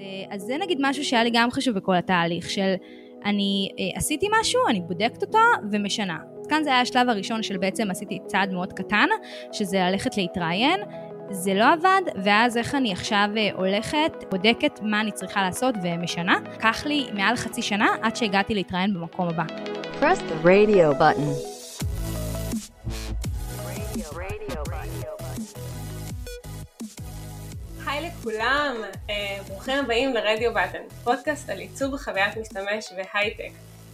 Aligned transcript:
אה, 0.00 0.34
אז 0.34 0.42
זה 0.42 0.56
נגיד 0.62 0.78
משהו 0.80 1.04
שהיה 1.04 1.24
לי 1.24 1.30
גם 1.32 1.50
חשוב 1.50 1.74
בכל 1.74 1.96
התהליך 1.96 2.50
של 2.50 2.74
אני 3.24 3.68
אה, 3.78 3.98
עשיתי 3.98 4.26
משהו, 4.40 4.60
אני 4.68 4.80
בודקת 4.80 5.22
אותו 5.22 5.38
ומשנה. 5.72 6.18
כאן 6.48 6.64
זה 6.64 6.70
היה 6.70 6.80
השלב 6.80 7.08
הראשון 7.08 7.42
של 7.42 7.58
בעצם 7.58 7.90
עשיתי 7.90 8.18
צעד 8.26 8.52
מאוד 8.52 8.72
קטן, 8.72 9.06
שזה 9.52 9.78
ללכת 9.78 10.16
להתראיין. 10.16 10.80
זה 11.30 11.54
לא 11.54 11.72
עבד, 11.72 12.02
ואז 12.24 12.56
איך 12.56 12.74
אני 12.74 12.92
עכשיו 12.92 13.28
אה, 13.36 13.48
הולכת, 13.54 14.12
בודקת 14.30 14.80
מה 14.82 15.00
אני 15.00 15.12
צריכה 15.12 15.42
לעשות 15.42 15.74
ומשנה. 15.82 16.38
לקח 16.54 16.86
לי 16.86 17.06
מעל 17.14 17.36
חצי 17.36 17.62
שנה 17.62 17.88
עד 18.02 18.16
שהגעתי 18.16 18.54
להתראיין 18.54 18.94
במקום 18.94 19.28
הבא. 19.28 19.44
Press 20.00 20.18
the 20.18 20.46
radio 20.46 21.00
button. 21.00 21.59
לכולם, 28.20 28.76
אה, 29.10 29.38
ברוכים 29.48 29.78
הבאים 29.78 30.14
לרדיו 30.14 30.50
בטן, 30.54 30.82
פודקאסט 31.04 31.50
על 31.50 31.58
עיצוב 31.58 31.96
חוויית 31.96 32.36
משתמש 32.36 32.92
והייטק. 32.96 33.50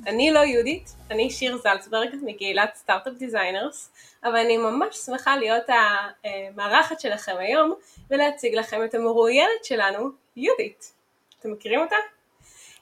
אני 0.06 0.30
לא 0.30 0.38
יהודית, 0.38 0.94
אני 1.10 1.30
שיר 1.30 1.58
זלצברג 1.58 2.08
מקהילת 2.22 2.74
Startup 2.74 3.12
Designers, 3.12 3.90
אבל 4.24 4.36
אני 4.36 4.56
ממש 4.56 4.96
שמחה 4.96 5.36
להיות 5.36 5.64
המארחת 6.24 7.00
שלכם 7.00 7.34
היום 7.38 7.74
ולהציג 8.10 8.54
לכם 8.54 8.84
את 8.84 8.94
המרואיינת 8.94 9.64
שלנו, 9.64 10.08
יהודית. 10.36 10.92
אתם 11.40 11.52
מכירים 11.52 11.80
אותה? 11.80 11.96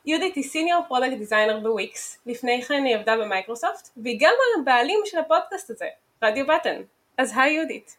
יהודית 0.06 0.34
היא 0.34 0.45
senior 0.45 0.82
product 0.88 1.18
designer 1.18 1.60
בוויקס, 1.60 2.18
לפני 2.26 2.62
כן 2.62 2.84
היא 2.84 2.96
עבדה 2.96 3.16
במייקרוסופט, 3.16 3.88
והיא 3.96 4.18
גם 4.20 4.34
הבעלים 4.60 5.01
של 5.04 5.18
הפודקאסט 5.18 5.70
הזה, 5.70 5.88
רדיו 6.23 6.46
בטן. 6.46 6.82
אז 7.18 7.32
היי 7.37 7.54
יהודית. 7.54 7.96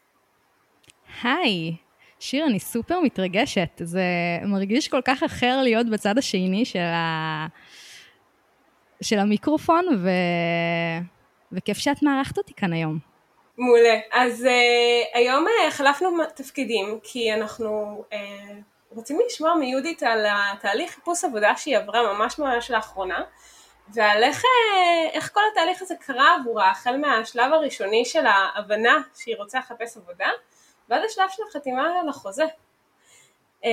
היי. 1.22 1.85
שיר, 2.20 2.46
אני 2.46 2.60
סופר 2.60 3.00
מתרגשת. 3.00 3.68
זה 3.80 4.02
מרגיש 4.42 4.88
כל 4.88 5.00
כך 5.04 5.22
אחר 5.22 5.60
להיות 5.62 5.86
בצד 5.90 6.18
השני 6.18 6.64
של, 6.64 6.78
ה... 6.78 7.46
של 9.00 9.18
המיקרופון, 9.18 9.84
ו... 9.98 10.08
וכיף 11.52 11.78
שאת 11.78 12.02
מארחת 12.02 12.38
אותי 12.38 12.54
כאן 12.56 12.72
היום. 12.72 12.98
מעולה. 13.58 13.98
אז 14.12 14.44
uh, 14.44 15.16
היום 15.18 15.46
uh, 15.46 15.68
החלפנו 15.68 16.08
תפקידים, 16.34 16.98
כי 17.02 17.34
אנחנו 17.34 18.04
uh, 18.10 18.14
רוצים 18.90 19.18
לשמוע 19.26 19.54
מיהודית 19.54 20.02
על 20.02 20.26
התהליך 20.28 20.90
חיפוש 20.90 21.24
עבודה 21.24 21.56
שהיא 21.56 21.78
עברה 21.78 22.12
ממש 22.12 22.38
ממש 22.38 22.70
לאחרונה, 22.70 23.22
ועל 23.94 24.22
איך, 24.22 24.42
uh, 24.42 25.10
איך 25.12 25.30
כל 25.34 25.40
התהליך 25.52 25.82
הזה 25.82 25.94
קרה 26.00 26.36
עבורה, 26.40 26.70
החל 26.70 26.96
מהשלב 26.96 27.52
הראשוני 27.52 28.04
של 28.04 28.26
ההבנה 28.26 28.98
שהיא 29.18 29.36
רוצה 29.36 29.58
לחפש 29.58 29.96
עבודה, 29.96 30.28
ועד 30.88 31.02
השלב 31.10 31.26
של 31.30 31.42
החתימה 31.48 32.00
על 32.00 32.08
החוזה. 32.08 32.44
אה, 33.64 33.70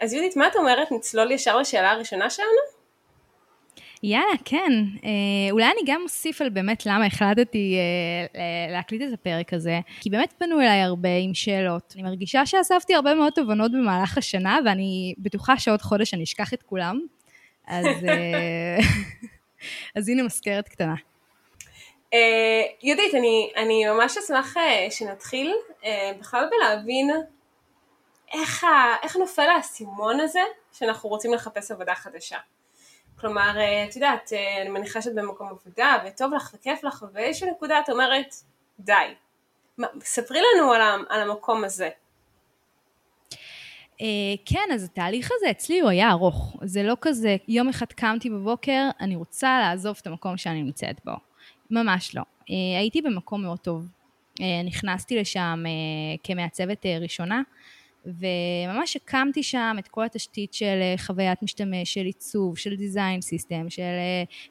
אז 0.00 0.12
יהודית, 0.12 0.36
מה 0.36 0.46
את 0.46 0.56
אומרת? 0.56 0.92
נצלול 0.92 1.30
ישר 1.30 1.56
לשאלה 1.56 1.90
הראשונה 1.90 2.30
שלנו? 2.30 2.80
יאללה, 4.02 4.36
כן. 4.44 4.72
אה, 5.04 5.50
אולי 5.50 5.64
אני 5.64 5.80
גם 5.86 6.00
אוסיף 6.02 6.40
על 6.40 6.48
באמת 6.48 6.86
למה 6.86 7.06
החלטתי 7.06 7.76
אה, 8.34 8.72
להקליט 8.72 9.02
את 9.02 9.12
הפרק 9.12 9.52
הזה, 9.52 9.80
כי 10.00 10.10
באמת 10.10 10.34
פנו 10.38 10.60
אליי 10.60 10.80
הרבה 10.80 11.08
עם 11.24 11.34
שאלות. 11.34 11.92
אני 11.94 12.02
מרגישה 12.02 12.46
שאספתי 12.46 12.94
הרבה 12.94 13.14
מאוד 13.14 13.32
תובנות 13.32 13.72
במהלך 13.72 14.18
השנה, 14.18 14.58
ואני 14.64 15.14
בטוחה 15.18 15.58
שעוד 15.58 15.82
חודש 15.82 16.14
אני 16.14 16.22
אשכח 16.22 16.54
את 16.54 16.62
כולם. 16.62 17.00
אז, 17.66 17.86
אז 19.96 20.08
הנה 20.08 20.22
מזכרת 20.22 20.68
קטנה. 20.68 20.94
אה, 22.14 22.62
יהודית, 22.82 23.14
אני, 23.14 23.52
אני 23.56 23.86
ממש 23.86 24.18
אשמח 24.18 24.56
אה, 24.56 24.86
שנתחיל 24.90 25.54
אה, 25.84 26.12
בכלל 26.18 26.48
בלהבין 26.50 27.10
איך, 28.34 28.64
ה, 28.64 28.94
איך 29.02 29.16
נופל 29.16 29.48
האסימון 29.56 30.20
הזה 30.20 30.40
שאנחנו 30.72 31.08
רוצים 31.08 31.34
לחפש 31.34 31.70
עבודה 31.70 31.94
חדשה. 31.94 32.38
כלומר, 33.20 33.50
את 33.88 33.96
יודעת, 33.96 34.32
אני 34.60 34.70
מניחה 34.70 35.02
שאת 35.02 35.14
במקום 35.14 35.48
עבודה 35.48 35.96
וטוב 36.06 36.34
לך 36.34 36.50
וכיף 36.54 36.84
לך 36.84 37.04
ואיזושהי 37.12 37.50
נקודה 37.50 37.80
את 37.80 37.90
אומרת, 37.90 38.34
די. 38.80 39.14
ספרי 40.00 40.40
לנו 40.40 40.72
על, 40.72 40.82
על 41.08 41.30
המקום 41.30 41.64
הזה. 41.64 41.90
כן, 44.46 44.68
אז 44.74 44.84
התהליך 44.84 45.30
הזה 45.34 45.50
אצלי 45.50 45.80
הוא 45.80 45.90
היה 45.90 46.10
ארוך. 46.10 46.56
זה 46.62 46.82
לא 46.82 46.96
כזה, 47.00 47.36
יום 47.48 47.68
אחד 47.68 47.86
קמתי 47.86 48.30
בבוקר, 48.30 48.88
אני 49.00 49.16
רוצה 49.16 49.58
לעזוב 49.60 49.98
את 50.02 50.06
המקום 50.06 50.36
שאני 50.36 50.62
נמצאת 50.62 51.00
בו. 51.04 51.29
ממש 51.70 52.14
לא. 52.14 52.22
אה, 52.50 52.78
הייתי 52.78 53.02
במקום 53.02 53.42
מאוד 53.42 53.58
טוב. 53.58 53.88
אה, 54.40 54.62
נכנסתי 54.64 55.16
לשם 55.16 55.64
אה, 55.66 56.16
כמעצבת 56.24 56.86
ראשונה, 57.00 57.42
וממש 58.06 58.96
הקמתי 58.96 59.42
שם 59.42 59.76
את 59.78 59.88
כל 59.88 60.04
התשתית 60.04 60.54
של 60.54 60.80
חוויית 60.96 61.42
משתמש, 61.42 61.94
של 61.94 62.04
עיצוב, 62.04 62.58
של 62.58 62.76
design 62.76 63.20
system, 63.20 63.70
של 63.70 63.82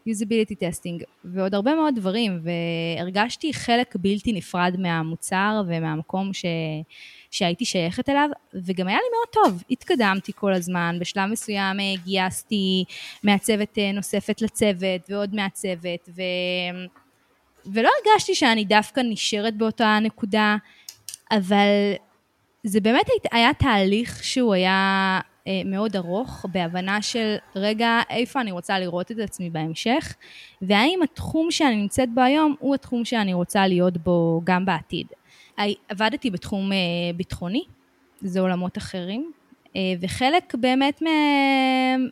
usability 0.10 0.56
testing, 0.60 1.04
ועוד 1.24 1.56
הרבה 1.56 1.76
מאוד 1.76 1.96
דברים, 1.96 2.40
והרגשתי 2.98 3.54
חלק 3.54 3.96
בלתי 3.96 4.34
נפרד 4.34 4.76
מהמוצר 4.80 5.62
ומהמקום 5.68 6.34
ש... 6.34 6.46
שהייתי 7.32 7.66
שייכת 7.66 8.10
אליו, 8.10 8.30
וגם 8.54 8.88
היה 8.88 8.98
לי 8.98 9.10
מאוד 9.18 9.28
טוב, 9.34 9.64
התקדמתי 9.72 10.32
כל 10.36 10.54
הזמן, 10.54 10.98
בשלב 11.00 11.30
מסוים 11.30 11.78
גייסתי 12.04 12.84
מעצבת 13.24 13.78
נוספת 13.94 14.42
לצוות, 14.42 15.02
ועוד 15.10 15.36
מעצבת, 15.36 16.10
ו... 16.16 16.22
ולא 17.66 17.90
הרגשתי 18.00 18.36
שאני 18.36 18.66
דווקא 18.66 19.02
נשארת 19.04 19.58
באותה 19.58 19.98
נקודה, 20.02 20.56
אבל 21.32 21.94
זה 22.64 22.82
באמת 22.82 23.06
היה 23.32 23.54
תהליך 23.54 24.24
שהוא 24.24 24.54
היה 24.54 25.20
אה, 25.48 25.62
מאוד 25.66 25.96
ארוך, 25.96 26.46
בהבנה 26.52 27.02
של 27.02 27.36
רגע, 27.56 28.00
איפה 28.10 28.42
אני 28.42 28.52
רוצה 28.52 28.80
לראות 28.80 29.12
את 29.12 29.20
עצמי 29.20 29.50
בהמשך, 29.50 30.16
והאם 30.62 31.00
התחום 31.04 31.52
שאני 31.52 31.76
נמצאת 31.76 32.10
בו 32.14 32.22
היום 32.22 32.56
הוא 32.60 32.76
התחום 32.76 33.06
שאני 33.06 33.34
רוצה 33.34 33.68
להיות 33.68 33.98
בו 33.98 34.42
גם 34.44 34.66
בעתיד. 34.66 35.08
עבדתי 35.90 36.32
בתחום 36.32 36.72
אה, 36.72 36.78
ביטחוני, 37.16 37.64
זה 38.22 38.40
עולמות 38.40 38.78
אחרים, 38.78 39.32
אה, 39.76 39.82
וחלק 40.02 40.56
באמת 40.56 41.02
מה, 41.02 41.10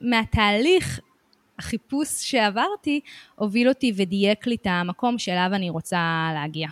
מהתהליך 0.02 1.00
החיפוש 1.60 2.08
שעברתי 2.10 3.00
הוביל 3.36 3.70
אותי 3.70 3.94
ודייק 3.96 4.48
לי 4.48 4.56
את 4.56 4.68
המקום 4.70 5.18
שאליו 5.18 5.50
אני 5.54 5.70
רוצה 5.70 6.32
להגיע. 6.34 6.68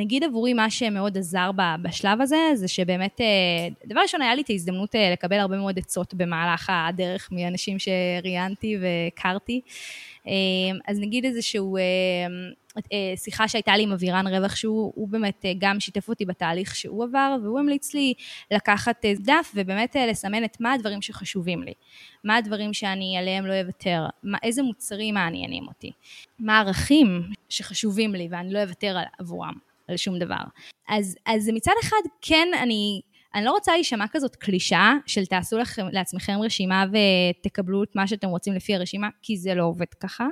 נגיד 0.00 0.24
עבורי 0.24 0.54
מה 0.54 0.70
שמאוד 0.70 1.18
עזר 1.18 1.50
בשלב 1.82 2.20
הזה, 2.20 2.50
זה 2.54 2.68
שבאמת, 2.68 3.20
אה, 3.20 3.86
דבר 3.86 4.00
ראשון 4.00 4.22
היה 4.22 4.34
לי 4.34 4.42
את 4.42 4.50
ההזדמנות 4.50 4.94
לקבל 5.12 5.38
הרבה 5.38 5.56
מאוד 5.56 5.78
עצות 5.78 6.14
במהלך 6.14 6.70
הדרך 6.72 7.28
מאנשים 7.32 7.76
שראיינתי 7.78 8.76
והכרתי. 8.80 9.60
אז 10.88 11.00
נגיד 11.00 11.24
איזשהו 11.24 11.76
שיחה 13.16 13.48
שהייתה 13.48 13.76
לי 13.76 13.82
עם 13.82 13.92
אבירן 13.92 14.26
רווח, 14.26 14.56
שהוא 14.56 15.08
באמת 15.08 15.44
גם 15.58 15.80
שיתף 15.80 16.08
אותי 16.08 16.24
בתהליך 16.24 16.76
שהוא 16.76 17.04
עבר, 17.04 17.36
והוא 17.42 17.58
המליץ 17.58 17.94
לי 17.94 18.14
לקחת 18.50 19.04
דף 19.18 19.52
ובאמת 19.54 19.96
לסמן 20.10 20.44
את 20.44 20.60
מה 20.60 20.72
הדברים 20.72 21.02
שחשובים 21.02 21.62
לי. 21.62 21.72
מה 22.24 22.36
הדברים 22.36 22.72
שאני 22.74 23.16
עליהם 23.18 23.46
לא 23.46 23.60
אוותר, 23.60 24.06
איזה 24.42 24.62
מוצרים 24.62 25.14
מעניינים 25.14 25.68
אותי, 25.68 25.92
מה 26.38 26.58
הערכים 26.58 27.22
שחשובים 27.48 28.14
לי 28.14 28.28
ואני 28.30 28.52
לא 28.52 28.62
אוותר 28.62 28.96
עבורם. 29.18 29.54
על 29.88 29.96
שום 29.96 30.18
דבר. 30.18 30.42
אז, 30.88 31.16
אז 31.26 31.50
מצד 31.54 31.72
אחד, 31.82 31.96
כן, 32.22 32.48
אני, 32.62 33.00
אני 33.34 33.44
לא 33.44 33.50
רוצה 33.50 33.72
להישמע 33.72 34.04
כזאת 34.10 34.36
קלישאה 34.36 34.94
של 35.06 35.26
תעשו 35.26 35.58
לכם, 35.58 35.86
לעצמכם 35.92 36.38
רשימה 36.42 36.84
ותקבלו 36.88 37.82
את 37.82 37.96
מה 37.96 38.06
שאתם 38.06 38.28
רוצים 38.28 38.54
לפי 38.54 38.74
הרשימה, 38.74 39.08
כי 39.22 39.36
זה 39.36 39.54
לא 39.54 39.64
עובד 39.64 39.94
ככה. 40.00 40.26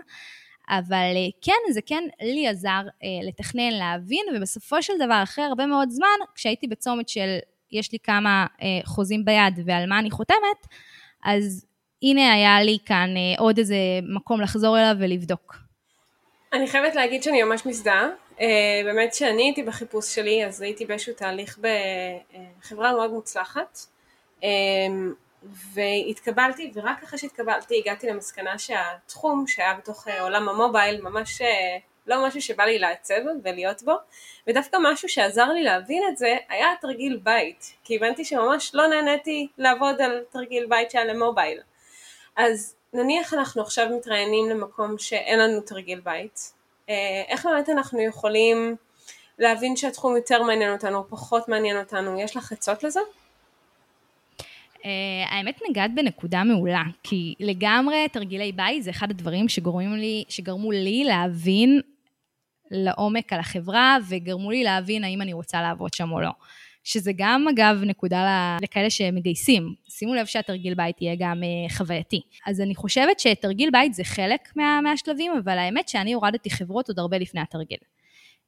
אבל 0.68 1.12
אה, 1.16 1.28
כן, 1.42 1.72
זה 1.72 1.80
כן 1.86 2.04
לי 2.22 2.48
עזר 2.48 2.68
אה, 3.02 3.28
לתכנן, 3.28 3.70
להבין, 3.70 4.26
ובסופו 4.36 4.82
של 4.82 4.92
דבר, 4.98 5.20
אחרי 5.22 5.44
הרבה 5.44 5.66
מאוד 5.66 5.90
זמן, 5.90 6.16
כשהייתי 6.34 6.66
בצומת 6.66 7.08
של 7.08 7.38
יש 7.72 7.92
לי 7.92 7.98
כמה 7.98 8.46
אה, 8.62 8.66
חוזים 8.84 9.24
ביד 9.24 9.60
ועל 9.66 9.86
מה 9.88 9.98
אני 9.98 10.10
חותמת, 10.10 10.66
אז 11.24 11.66
הנה 12.02 12.32
היה 12.32 12.62
לי 12.62 12.78
כאן 12.86 13.08
עוד 13.38 13.58
איזה 13.58 13.76
מקום 14.14 14.40
לחזור 14.40 14.78
אליו 14.78 14.96
ולבדוק. 15.00 15.56
אני 16.52 16.66
חייבת 16.66 16.94
להגיד 16.94 17.22
שאני 17.22 17.42
ממש 17.42 17.66
מזדהה. 17.66 18.08
באמת 18.84 19.14
שאני 19.14 19.42
הייתי 19.42 19.62
בחיפוש 19.62 20.14
שלי, 20.14 20.46
אז 20.46 20.62
הייתי 20.62 20.86
באיזשהו 20.86 21.14
תהליך 21.14 21.58
בחברה 21.58 22.92
מאוד 22.92 23.10
מוצלחת. 23.10 23.78
והתקבלתי, 25.74 26.70
ורק 26.74 27.02
אחרי 27.02 27.18
שהתקבלתי 27.18 27.78
הגעתי 27.78 28.06
למסקנה 28.06 28.58
שהתחום 28.58 29.46
שהיה 29.46 29.74
בתוך 29.74 30.08
uh, 30.08 30.20
עולם 30.20 30.48
המובייל 30.48 31.00
ממש 31.00 31.42
uh, 31.42 31.44
לא 32.06 32.26
משהו 32.26 32.42
שבא 32.42 32.64
לי 32.64 32.78
לעצב 32.78 33.14
ולהיות 33.44 33.82
בו, 33.82 33.94
ודווקא 34.46 34.76
משהו 34.82 35.08
שעזר 35.08 35.48
לי 35.48 35.62
להבין 35.62 36.02
את 36.08 36.16
זה 36.16 36.36
היה 36.48 36.68
תרגיל 36.80 37.20
בית, 37.22 37.72
כי 37.84 37.96
הבנתי 37.96 38.24
שממש 38.24 38.74
לא 38.74 38.86
נהניתי 38.86 39.48
לעבוד 39.58 40.00
על 40.02 40.24
תרגיל 40.30 40.66
בית 40.66 40.90
שהיה 40.90 41.04
למובייל. 41.04 41.60
אז 42.36 42.76
נניח 42.92 43.34
אנחנו 43.34 43.62
עכשיו 43.62 43.86
מתראיינים 43.96 44.50
למקום 44.50 44.98
שאין 44.98 45.38
לנו 45.38 45.60
תרגיל 45.60 46.00
בית, 46.00 46.52
אה, 46.88 47.22
איך 47.28 47.46
באמת 47.46 47.68
אנחנו 47.68 48.00
יכולים 48.00 48.76
להבין 49.38 49.76
שהתחום 49.76 50.16
יותר 50.16 50.42
מעניין 50.42 50.72
אותנו, 50.72 51.08
פחות 51.08 51.48
מעניין 51.48 51.78
אותנו, 51.78 52.20
יש 52.20 52.36
לך 52.36 52.52
עצות 52.52 52.84
לזה? 52.84 53.00
Uh, 54.86 55.34
האמת 55.34 55.60
נגעת 55.70 55.90
בנקודה 55.94 56.44
מעולה, 56.44 56.82
כי 57.02 57.34
לגמרי 57.40 58.06
תרגילי 58.12 58.52
בית 58.52 58.82
זה 58.82 58.90
אחד 58.90 59.10
הדברים 59.10 59.48
שגורמים 59.48 59.92
לי, 59.92 60.24
שגרמו 60.28 60.72
לי 60.72 61.04
להבין 61.04 61.80
לעומק 62.70 63.32
על 63.32 63.40
החברה, 63.40 63.96
וגרמו 64.08 64.50
לי 64.50 64.64
להבין 64.64 65.04
האם 65.04 65.22
אני 65.22 65.32
רוצה 65.32 65.62
לעבוד 65.62 65.94
שם 65.94 66.12
או 66.12 66.20
לא. 66.20 66.30
שזה 66.84 67.12
גם, 67.16 67.46
אגב, 67.48 67.82
נקודה 67.84 68.56
לכאלה 68.62 68.90
שמגייסים. 68.90 69.74
שימו 69.88 70.14
לב 70.14 70.26
שהתרגיל 70.26 70.74
בית 70.74 71.02
יהיה 71.02 71.16
גם 71.18 71.42
uh, 71.42 71.72
חווייתי. 71.72 72.20
אז 72.46 72.60
אני 72.60 72.74
חושבת 72.74 73.20
שתרגיל 73.20 73.70
בית 73.70 73.94
זה 73.94 74.04
חלק 74.04 74.52
מה, 74.56 74.80
מהשלבים, 74.82 75.32
אבל 75.44 75.58
האמת 75.58 75.88
שאני 75.88 76.12
הורדתי 76.12 76.50
חברות 76.50 76.88
עוד 76.88 76.98
הרבה 76.98 77.18
לפני 77.18 77.40
התרגיל. 77.40 77.78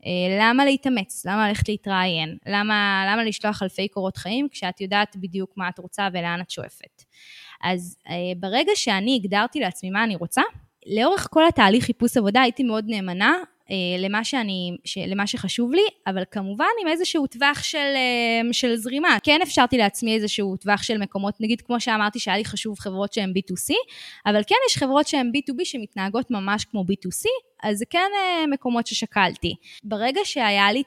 Uh, 0.03 0.07
למה 0.41 0.65
להתאמץ? 0.65 1.27
למה 1.27 1.49
ללכת 1.49 1.69
להתראיין? 1.69 2.37
למה, 2.47 3.05
למה 3.13 3.25
לשלוח 3.25 3.63
אלפי 3.63 3.89
קורות 3.89 4.17
חיים 4.17 4.49
כשאת 4.51 4.81
יודעת 4.81 5.17
בדיוק 5.17 5.51
מה 5.57 5.69
את 5.69 5.79
רוצה 5.79 6.09
ולאן 6.13 6.41
את 6.41 6.51
שואפת? 6.51 7.05
אז 7.63 7.97
uh, 8.07 8.11
ברגע 8.37 8.73
שאני 8.75 9.21
הגדרתי 9.23 9.61
לעצמי 9.61 9.91
מה 9.91 10.05
אני 10.05 10.17
רוצה, 10.17 10.43
לאורך 10.87 11.29
כל 11.31 11.47
התהליך 11.47 11.85
חיפוש 11.85 12.17
עבודה 12.17 12.41
הייתי 12.43 12.63
מאוד 12.63 12.85
נאמנה 12.89 13.33
אה, 13.71 13.77
למה, 13.99 14.25
שאני, 14.25 14.77
למה 15.07 15.27
שחשוב 15.27 15.73
לי, 15.73 15.83
אבל 16.07 16.23
כמובן 16.31 16.67
עם 16.83 16.89
איזשהו 16.89 17.27
טווח 17.27 17.63
של, 17.63 17.79
אה, 17.79 18.53
של 18.53 18.77
זרימה. 18.77 19.19
כן 19.23 19.41
אפשרתי 19.43 19.79
לעצמי 19.79 20.15
איזשהו 20.15 20.57
טווח 20.57 20.83
של 20.83 20.99
מקומות, 20.99 21.35
נגיד 21.41 21.61
כמו 21.61 21.81
שאמרתי 21.81 22.19
שהיה 22.19 22.37
לי 22.37 22.45
חשוב 22.45 22.79
חברות 22.79 23.13
שהן 23.13 23.33
B2C, 23.39 23.75
אבל 24.27 24.43
כן 24.47 24.55
יש 24.69 24.77
חברות 24.77 25.07
שהן 25.09 25.33
B2B 25.37 25.65
שמתנהגות 25.65 26.31
ממש 26.31 26.65
כמו 26.65 26.81
B2C, 26.81 27.25
אז 27.63 27.79
זה 27.79 27.85
כן 27.91 28.11
אה, 28.15 28.47
מקומות 28.47 28.87
ששקלתי. 28.87 29.55
ברגע 29.85 30.21
שהיה 30.25 30.73
לי 30.73 30.83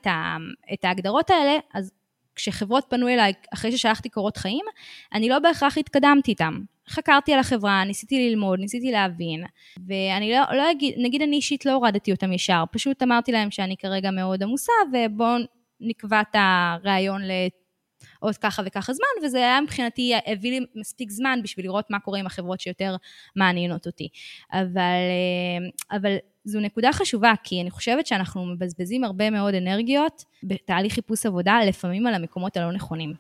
את 0.74 0.86
ההגדרות 0.86 1.30
האלה, 1.30 1.60
אז 1.74 1.92
כשחברות 2.36 2.86
פנו 2.90 3.08
אליי 3.08 3.34
אחרי 3.54 3.72
ששלחתי 3.72 4.10
קורות 4.10 4.38
חיים, 4.38 4.66
אני 5.14 5.30
לא 5.30 5.40
בהכרח 5.40 5.78
התקדמתי 5.78 6.32
איתם. 6.32 6.60
חקרתי 6.90 7.34
על 7.34 7.40
החברה, 7.40 7.84
ניסיתי 7.84 8.30
ללמוד, 8.30 8.60
ניסיתי 8.60 8.92
להבין, 8.92 9.44
ואני 9.88 10.32
לא, 10.32 10.58
לא 10.58 10.72
אגיד, 10.72 10.96
נגיד 10.98 11.22
אני 11.22 11.36
אישית 11.36 11.66
לא 11.66 11.72
הורדתי 11.72 12.12
אותם 12.12 12.34
ישר, 12.34 12.64
פשוט 12.72 13.04
אמרתי 13.04 13.32
להם 13.32 13.52
שאני 13.52 13.78
כרגע 13.78 14.12
מאוד 14.12 14.44
עמוסה, 14.44 14.72
ובואו 14.94 15.38
נקבע 15.80 16.22
את 16.22 16.36
הראיון 16.36 17.22
לעוד 17.22 18.38
ככה 18.38 18.62
וככה 18.66 18.94
זמן, 18.94 19.26
וזה 19.26 19.38
היה 19.38 19.62
מבחינתי, 19.62 20.14
הביא 20.26 20.60
לי 20.60 20.66
מספיק 20.76 21.12
זמן 21.12 21.40
בשביל 21.44 21.66
לראות 21.66 21.86
מה 21.90 22.00
קורה 22.00 22.20
עם 22.20 22.26
החברות 22.26 22.60
שיותר 22.60 22.96
מעניינות 23.36 23.86
אותי. 23.86 24.08
אבל, 24.54 24.78
אה, 24.78 25.98
אבל 25.98 26.16
זו 26.44 26.60
נקודה 26.60 26.94
חשובה, 26.94 27.34
כי 27.44 27.62
אני 27.62 27.72
חושבת 27.72 28.08
שאנחנו 28.08 28.46
מבזבזים 28.46 29.04
הרבה 29.04 29.30
מאוד 29.30 29.54
אנרגיות 29.54 30.26
בתהליך 30.44 30.94
חיפוש 30.94 31.26
עבודה, 31.26 31.60
לפעמים 31.68 32.08
על 32.08 32.14
המקומות 32.14 32.58
הלא 32.58 32.72
נכונים. 32.72 33.14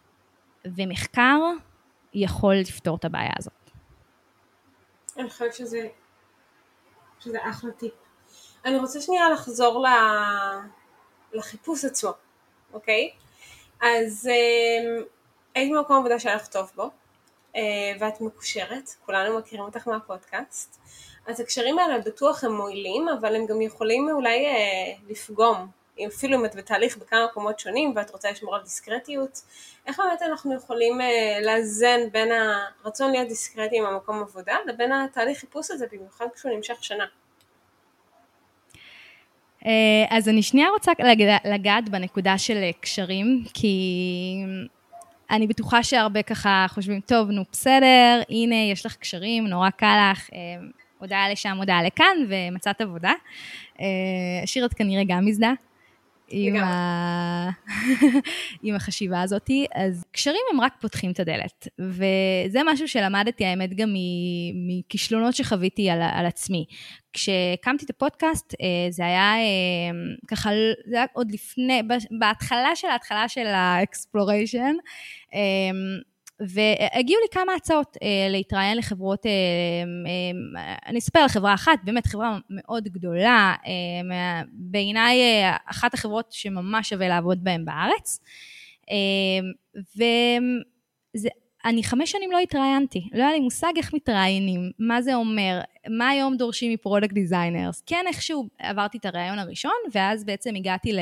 ומחקר 0.66 1.40
יכול 2.14 2.56
לפתור 2.56 2.96
את 2.96 3.06
הבעיה 3.06 3.32
הזאת. 3.40 3.72
אני 5.18 5.30
חושבת 5.30 5.54
שזה, 5.54 5.88
שזה 7.20 7.38
אחלה 7.50 7.72
טיפ. 7.72 7.94
אני 8.66 8.78
רוצה 8.80 9.02
שנייה 9.02 9.30
לחזור 9.30 9.86
לחיפוש 11.34 11.86
עצמו, 11.86 12.12
אוקיי? 12.74 13.12
אז 13.82 14.30
אה, 14.32 15.04
היית 15.56 15.72
במקום 15.74 15.98
עבודה 15.98 16.20
שהיה 16.20 16.36
לך 16.36 16.48
טוב 16.48 16.72
בו, 16.76 16.90
ואת 18.00 18.22
מקושרת, 18.22 18.90
כולנו 19.06 19.40
מכירים 19.40 19.66
אותך 19.66 19.88
מהפודקאסט. 19.88 20.80
אז 21.28 21.40
הקשרים 21.40 21.80
האלה 21.80 22.00
בטוח 22.00 22.44
הם 22.44 22.56
מועילים, 22.56 23.10
אבל 23.10 23.36
הם 23.36 23.46
גם 23.46 23.62
יכולים 23.62 24.10
אולי 24.10 24.46
אה, 24.46 24.94
לפגום 25.10 25.68
אפילו 26.08 26.40
אם 26.40 26.46
את 26.46 26.56
בתהליך 26.56 26.98
בכמה 26.98 27.26
מקומות 27.26 27.60
שונים 27.60 27.94
ואת 27.96 28.12
רוצה 28.12 28.32
לשמור 28.32 28.56
על 28.56 28.62
דיסקרטיות, 28.62 29.42
איך 29.88 30.00
באמת 30.00 30.22
אנחנו 30.22 30.56
יכולים 30.56 31.02
אה, 31.02 31.38
לאזן 31.42 32.00
בין 32.12 32.30
הרצון 32.84 33.12
להיות 33.12 33.28
דיסקרטי 33.28 33.78
עם 33.78 33.86
המקום 33.86 34.22
עבודה 34.22 34.56
לבין 34.68 34.92
התהליך 34.92 35.40
חיפוש 35.40 35.72
הזה, 35.72 35.86
במיוחד 35.92 36.26
כשהוא 36.36 36.52
נמשך 36.56 36.84
שנה? 36.84 37.06
אה, 39.66 39.72
אז 40.10 40.30
אני 40.30 40.44
שנייה 40.44 40.70
רוצה 40.70 40.92
לגעת 41.46 41.90
בנקודה 41.90 42.38
של 42.38 42.58
אה, 42.58 42.72
קשרים, 42.82 43.44
כי 43.54 43.76
אני 45.32 45.48
בטוחה 45.48 45.84
שהרבה 45.84 46.22
ככה 46.22 46.66
חושבים, 46.70 47.00
טוב, 47.00 47.32
נו 47.32 47.44
בסדר, 47.52 48.22
הנה, 48.30 48.56
יש 48.72 48.86
לך 48.86 48.96
קשרים, 48.96 49.48
נורא 49.48 49.70
קל 49.70 50.12
לך, 50.12 50.30
הודעה 51.00 51.32
לשם, 51.32 51.58
הודעה 51.58 51.84
לכאן, 51.84 52.18
ומצאת 52.28 52.82
עבודה. 52.82 53.12
שיר 54.46 54.66
את 54.66 54.74
כנראה 54.74 55.04
גם 55.08 55.26
מזדהה. 55.26 55.54
עם, 56.32 56.56
ה... 56.56 57.50
עם 58.64 58.76
החשיבה 58.76 59.22
הזאת, 59.22 59.50
אז 59.76 60.06
קשרים 60.12 60.42
הם 60.54 60.62
רק 60.62 60.74
פותחים 60.82 61.12
את 61.12 61.20
הדלת. 61.20 61.68
וזה 61.80 62.60
משהו 62.66 62.88
שלמדתי, 62.88 63.46
האמת, 63.46 63.74
גם 63.76 63.94
מכישלונות 64.68 65.36
שחוויתי 65.36 65.90
על, 65.90 66.02
על 66.02 66.26
עצמי. 66.26 66.66
כשהקמתי 67.14 67.86
את 67.86 67.90
הפודקאסט, 67.90 68.54
אה, 68.62 68.92
זה 68.92 69.06
היה 69.06 69.36
אה, 69.36 69.92
ככה, 70.28 70.50
זה 70.86 70.96
היה 70.96 71.06
עוד 71.14 71.32
לפני, 71.32 71.82
בהתחלה 72.20 72.76
של 72.76 72.88
ההתחלה 72.88 73.30
של 73.30 73.48
ה 73.48 73.58
exploration, 73.58 74.76
והגיעו 76.50 77.22
לי 77.22 77.28
כמה 77.32 77.54
הצעות 77.56 77.98
אה, 78.04 78.28
להתראיין 78.30 78.78
לחברות, 78.78 79.26
אה, 79.26 79.32
אה, 79.32 80.76
אני 80.86 81.00
אספר 81.00 81.20
על 81.20 81.28
חברה 81.28 81.54
אחת, 81.54 81.80
באמת 81.84 82.06
חברה 82.08 82.38
מאוד 82.50 82.84
גדולה, 82.84 83.56
אה, 83.68 84.42
בעיניי 84.54 85.22
אה, 85.22 85.56
אחת 85.66 85.94
החברות 85.94 86.32
שממש 86.32 86.90
שווה 86.90 87.08
לעבוד 87.08 87.44
בהן 87.44 87.66
בארץ. 87.66 88.20
אה, 88.92 89.50
וזה 89.96 91.30
אני 91.66 91.84
חמש 91.84 92.12
שנים 92.12 92.32
לא 92.32 92.40
התראיינתי, 92.40 93.10
לא 93.14 93.24
היה 93.24 93.32
לי 93.32 93.40
מושג 93.40 93.74
איך 93.78 93.94
מתראיינים, 93.94 94.72
מה 94.80 95.02
זה 95.02 95.16
אומר, 95.16 95.62
מה 95.90 96.10
היום 96.10 96.38
דורשים 96.38 96.74
מ 96.74 96.79
product 96.79 97.14
designers. 97.14 97.84
כן, 97.86 98.06
איכשהו 98.08 98.48
עברתי 98.60 98.98
את 98.98 99.06
הראיון 99.06 99.40
הראשון, 99.40 99.72
ואז 99.94 100.24
בעצם 100.24 100.56
הגעתי 100.56 100.94
ל, 100.94 101.00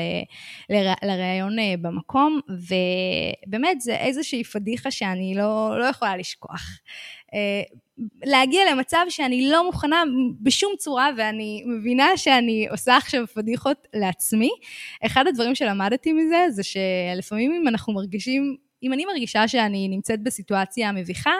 ל, 0.70 0.92
לראיון 1.02 1.58
אה, 1.58 1.74
במקום, 1.80 2.40
ובאמת 2.48 3.80
זה 3.80 3.96
איזושהי 3.96 4.44
פדיחה 4.44 4.90
שאני 4.90 5.34
לא, 5.36 5.78
לא 5.78 5.84
יכולה 5.84 6.16
לשכוח. 6.16 6.62
אה, 7.34 7.62
להגיע 8.24 8.72
למצב 8.72 9.06
שאני 9.08 9.50
לא 9.50 9.64
מוכנה 9.64 10.02
בשום 10.42 10.72
צורה, 10.78 11.10
ואני 11.16 11.64
מבינה 11.66 12.16
שאני 12.16 12.66
עושה 12.70 12.96
עכשיו 12.96 13.26
פדיחות 13.26 13.88
לעצמי. 13.94 14.50
אחד 15.06 15.26
הדברים 15.26 15.54
שלמדתי 15.54 16.12
מזה, 16.12 16.46
זה 16.50 16.62
שלפעמים 16.62 17.52
אם 17.52 17.68
אנחנו 17.68 17.92
מרגישים 17.92 18.56
אם 18.82 18.92
אני 18.92 19.04
מרגישה 19.04 19.48
שאני 19.48 19.88
נמצאת 19.88 20.22
בסיטואציה 20.22 20.92
מביכה, 20.92 21.34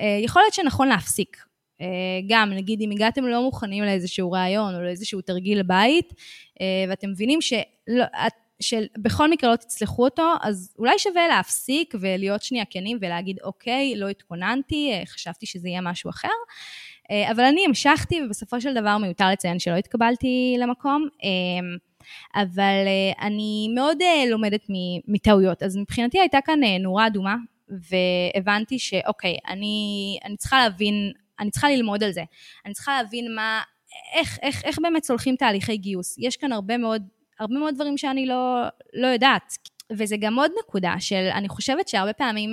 אה, 0.00 0.18
יכול 0.22 0.42
להיות 0.42 0.54
שנכון 0.54 0.88
להפסיק. 0.88 1.44
אה, 1.80 1.86
גם, 2.28 2.52
נגיד, 2.52 2.80
אם 2.80 2.90
הגעתם 2.90 3.24
לא 3.24 3.42
מוכנים 3.42 3.84
לאיזשהו 3.84 4.32
רעיון 4.32 4.74
או 4.74 4.82
לאיזשהו 4.82 5.20
תרגיל 5.20 5.62
בית, 5.62 6.14
אה, 6.60 6.66
ואתם 6.88 7.10
מבינים 7.10 7.40
שלא, 7.40 8.04
שבכל 8.60 9.30
מקרה 9.30 9.50
לא 9.50 9.56
תצלחו 9.56 10.04
אותו, 10.04 10.32
אז 10.42 10.74
אולי 10.78 10.98
שווה 10.98 11.28
להפסיק 11.28 11.94
ולהיות 12.00 12.42
שנייה 12.42 12.64
כנים 12.70 12.98
ולהגיד, 13.00 13.38
אוקיי, 13.44 13.96
לא 13.96 14.08
התכוננתי, 14.08 14.92
חשבתי 15.06 15.46
שזה 15.46 15.68
יהיה 15.68 15.80
משהו 15.80 16.10
אחר. 16.10 16.28
אבל 17.30 17.44
אני 17.44 17.64
המשכתי, 17.66 18.22
ובסופו 18.22 18.60
של 18.60 18.74
דבר 18.74 18.98
מיותר 18.98 19.30
לציין 19.30 19.58
שלא 19.58 19.74
התקבלתי 19.74 20.56
למקום. 20.58 21.08
אבל 22.34 22.84
אה, 22.86 23.26
אני 23.26 23.68
מאוד 23.74 24.02
אה, 24.02 24.30
לומדת 24.30 24.66
מטעויות. 25.08 25.62
אז 25.62 25.76
מבחינתי 25.76 26.20
הייתה 26.20 26.38
כאן 26.44 26.64
אה, 26.64 26.78
נורה 26.78 27.06
אדומה, 27.06 27.36
והבנתי 27.68 28.78
שאוקיי, 28.78 29.36
אני, 29.48 30.18
אני 30.24 30.36
צריכה 30.36 30.58
להבין, 30.58 31.12
אני 31.40 31.50
צריכה 31.50 31.68
ללמוד 31.68 32.04
על 32.04 32.12
זה. 32.12 32.22
אני 32.66 32.74
צריכה 32.74 33.02
להבין 33.02 33.34
מה, 33.34 33.62
איך, 34.14 34.38
איך, 34.42 34.64
איך 34.64 34.78
באמת 34.82 35.02
צולחים 35.02 35.36
תהליכי 35.36 35.76
גיוס. 35.76 36.18
יש 36.18 36.36
כאן 36.36 36.52
הרבה 36.52 36.78
מאוד, 36.78 37.02
הרבה 37.40 37.54
מאוד 37.54 37.74
דברים 37.74 37.96
שאני 37.96 38.26
לא, 38.26 38.62
לא 38.94 39.06
יודעת. 39.06 39.56
וזה 39.92 40.16
גם 40.20 40.38
עוד 40.38 40.50
נקודה 40.60 40.94
של, 40.98 41.28
אני 41.34 41.48
חושבת 41.48 41.88
שהרבה 41.88 42.12
פעמים 42.12 42.50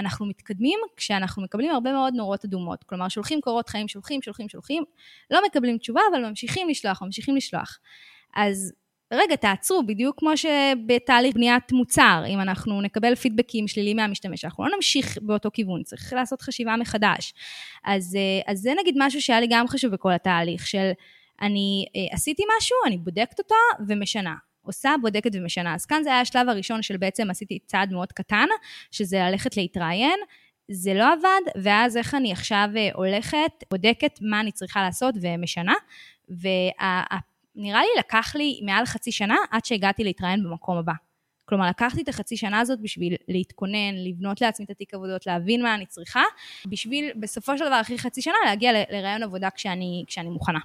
אנחנו 0.00 0.26
מתקדמים 0.26 0.78
כשאנחנו 0.96 1.42
מקבלים 1.42 1.70
הרבה 1.70 1.92
מאוד 1.92 2.14
נורות 2.14 2.44
אדומות. 2.44 2.84
כלומר, 2.84 3.08
שולחים 3.08 3.40
קורות 3.40 3.68
חיים, 3.68 3.88
שולחים, 3.88 4.22
שולחים, 4.22 4.48
שולחים, 4.48 4.84
לא 5.30 5.40
מקבלים 5.46 5.78
תשובה, 5.78 6.00
אבל 6.12 6.28
ממשיכים 6.28 6.68
לשלוח, 6.68 7.02
ממשיכים 7.02 7.36
לשלוח. 7.36 7.78
אז 8.36 8.72
רגע, 9.12 9.36
תעצרו, 9.36 9.86
בדיוק 9.86 10.18
כמו 10.18 10.30
שבתהליך 10.36 11.34
בניית 11.34 11.72
מוצר, 11.72 12.24
אם 12.28 12.40
אנחנו 12.40 12.80
נקבל 12.80 13.14
פידבקים 13.14 13.68
שליליים 13.68 13.96
מהמשתמש, 13.96 14.44
אנחנו 14.44 14.64
לא 14.64 14.76
נמשיך 14.76 15.18
באותו 15.22 15.50
כיוון, 15.52 15.82
צריך 15.82 16.12
לעשות 16.12 16.42
חשיבה 16.42 16.76
מחדש. 16.76 17.34
אז, 17.84 18.16
אה, 18.16 18.52
אז 18.52 18.58
זה 18.58 18.72
נגיד 18.80 18.94
משהו 18.98 19.22
שהיה 19.22 19.40
לי 19.40 19.46
גם 19.50 19.68
חשוב 19.68 19.92
בכל 19.92 20.12
התהליך, 20.12 20.66
של 20.66 20.90
אני 21.42 21.86
אה, 21.96 22.14
עשיתי 22.14 22.42
משהו, 22.58 22.76
אני 22.86 22.98
בודקת 22.98 23.38
אותו 23.38 23.54
ומשנה. 23.88 24.34
עושה, 24.62 24.94
בודקת 25.02 25.30
ומשנה. 25.34 25.74
אז 25.74 25.86
כאן 25.86 26.02
זה 26.02 26.10
היה 26.10 26.20
השלב 26.20 26.48
הראשון 26.48 26.82
של 26.82 26.96
בעצם 26.96 27.30
עשיתי 27.30 27.58
צעד 27.66 27.92
מאוד 27.92 28.12
קטן, 28.12 28.46
שזה 28.90 29.18
ללכת 29.18 29.56
להתראיין. 29.56 30.20
זה 30.70 30.94
לא 30.94 31.12
עבד, 31.12 31.62
ואז 31.62 31.96
איך 31.96 32.14
אני 32.14 32.32
עכשיו 32.32 32.68
אה, 32.76 32.88
הולכת, 32.94 33.64
בודקת 33.70 34.18
מה 34.20 34.40
אני 34.40 34.52
צריכה 34.52 34.82
לעשות 34.82 35.14
ומשנה. 35.20 35.74
וה... 36.28 37.18
נראה 37.56 37.80
לי 37.80 37.88
לקח 37.98 38.36
לי 38.36 38.60
מעל 38.62 38.86
חצי 38.86 39.12
שנה 39.12 39.36
עד 39.50 39.64
שהגעתי 39.64 40.04
להתראיין 40.04 40.44
במקום 40.44 40.78
הבא. 40.78 40.92
כלומר, 41.44 41.68
לקחתי 41.68 42.02
את 42.02 42.08
החצי 42.08 42.36
שנה 42.36 42.60
הזאת 42.60 42.80
בשביל 42.80 43.16
להתכונן, 43.28 43.94
לבנות 44.08 44.40
לעצמי 44.40 44.64
את 44.64 44.70
התיק 44.70 44.94
עבודות, 44.94 45.26
להבין 45.26 45.62
מה 45.62 45.74
אני 45.74 45.86
צריכה, 45.86 46.22
בשביל 46.66 47.12
בסופו 47.16 47.58
של 47.58 47.64
דבר, 47.64 47.80
אחרי 47.80 47.98
חצי 47.98 48.22
שנה, 48.22 48.34
להגיע 48.44 48.72
לרעיון 48.72 49.22
עבודה 49.22 49.50
כשאני, 49.50 50.04
כשאני 50.06 50.28
מוכנה. 50.28 50.58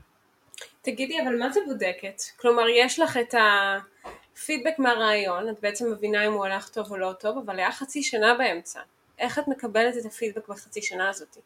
תגידי, 0.82 1.22
אבל 1.22 1.40
מה 1.40 1.50
זה 1.50 1.60
בודקת? 1.68 2.22
כלומר, 2.38 2.64
יש 2.70 3.00
לך 3.00 3.18
את 3.18 3.34
הפידבק 3.34 4.80
מהרעיון, 4.80 5.50
את 5.50 5.60
בעצם 5.62 5.92
מבינה 5.92 6.28
אם 6.28 6.34
הוא 6.34 6.46
הלך 6.46 6.70
טוב 6.70 6.92
או 6.92 6.98
לא 6.98 7.14
טוב, 7.20 7.38
אבל 7.38 7.60
היה 7.60 7.72
חצי 7.72 8.04
שנה 8.04 8.34
באמצע. 8.38 8.80
איך 9.20 9.40
את 9.40 9.48
מקבלת 9.48 9.98
את 9.98 10.06
הפידבק 10.06 10.48
בחצי 10.48 10.82
שנה 10.82 11.10
הזאת? 11.10 11.38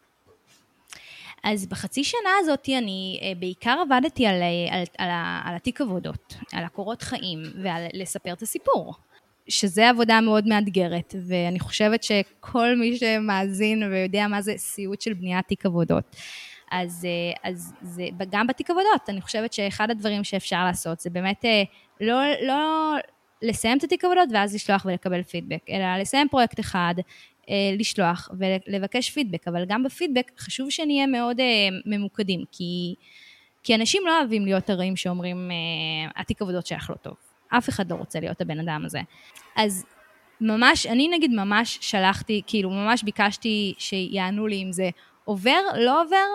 אז 1.43 1.65
בחצי 1.65 2.03
שנה 2.03 2.29
הזאת 2.39 2.69
אני 2.77 3.19
אה, 3.21 3.31
בעיקר 3.39 3.83
עבדתי 3.85 4.27
על, 4.27 4.41
אה, 4.41 4.75
על, 4.75 4.83
על, 4.97 5.09
על 5.45 5.55
התיק 5.55 5.81
עבודות, 5.81 6.35
על 6.53 6.63
הקורות 6.63 7.01
חיים 7.01 7.43
ועל 7.63 7.85
לספר 7.93 8.33
את 8.33 8.41
הסיפור. 8.41 8.93
שזה 9.47 9.89
עבודה 9.89 10.21
מאוד 10.21 10.47
מאתגרת, 10.47 11.15
ואני 11.27 11.59
חושבת 11.59 12.03
שכל 12.03 12.75
מי 12.75 12.97
שמאזין 12.97 13.83
ויודע 13.83 14.27
מה 14.27 14.41
זה 14.41 14.53
סיוט 14.57 15.01
של 15.01 15.13
בניית 15.13 15.47
תיק 15.47 15.65
עבודות. 15.65 16.15
אז, 16.71 17.05
אה, 17.05 17.49
אז 17.49 17.73
זה, 17.81 18.03
גם 18.31 18.47
בתיק 18.47 18.69
עבודות, 18.69 19.09
אני 19.09 19.21
חושבת 19.21 19.53
שאחד 19.53 19.91
הדברים 19.91 20.23
שאפשר 20.23 20.65
לעשות 20.65 20.99
זה 20.99 21.09
באמת 21.09 21.45
לא, 22.01 22.21
לא 22.41 22.93
לסיים 23.41 23.77
את 23.77 23.83
התיק 23.83 24.05
עבודות 24.05 24.29
ואז 24.33 24.55
לשלוח 24.55 24.85
ולקבל 24.85 25.23
פידבק, 25.23 25.69
אלא 25.69 25.97
לסיים 25.97 26.29
פרויקט 26.29 26.59
אחד, 26.59 26.95
לשלוח 27.77 28.29
ולבקש 28.39 29.09
פידבק, 29.09 29.47
אבל 29.47 29.65
גם 29.65 29.83
בפידבק 29.83 30.31
חשוב 30.37 30.69
שנהיה 30.69 31.07
מאוד 31.07 31.39
אה, 31.39 31.45
ממוקדים, 31.85 32.43
כי, 32.51 32.95
כי 33.63 33.75
אנשים 33.75 34.03
לא 34.05 34.19
אוהבים 34.19 34.45
להיות 34.45 34.69
הרעים 34.69 34.95
שאומרים, 34.95 35.51
אה, 35.51 36.21
התיק 36.21 36.41
עבודות 36.41 36.65
שייך 36.65 36.89
לא 36.89 36.95
טוב. 36.95 37.13
אף 37.57 37.69
אחד 37.69 37.91
לא 37.91 37.95
רוצה 37.95 38.19
להיות 38.19 38.41
הבן 38.41 38.59
אדם 38.59 38.85
הזה. 38.85 38.99
אז 39.55 39.85
ממש, 40.41 40.85
אני 40.85 41.07
נגיד 41.07 41.31
ממש 41.31 41.79
שלחתי, 41.81 42.41
כאילו 42.47 42.69
ממש 42.69 43.03
ביקשתי 43.03 43.73
שיענו 43.77 44.47
לי 44.47 44.63
אם 44.63 44.71
זה 44.71 44.89
עובר, 45.25 45.61
לא 45.77 46.01
עובר, 46.01 46.27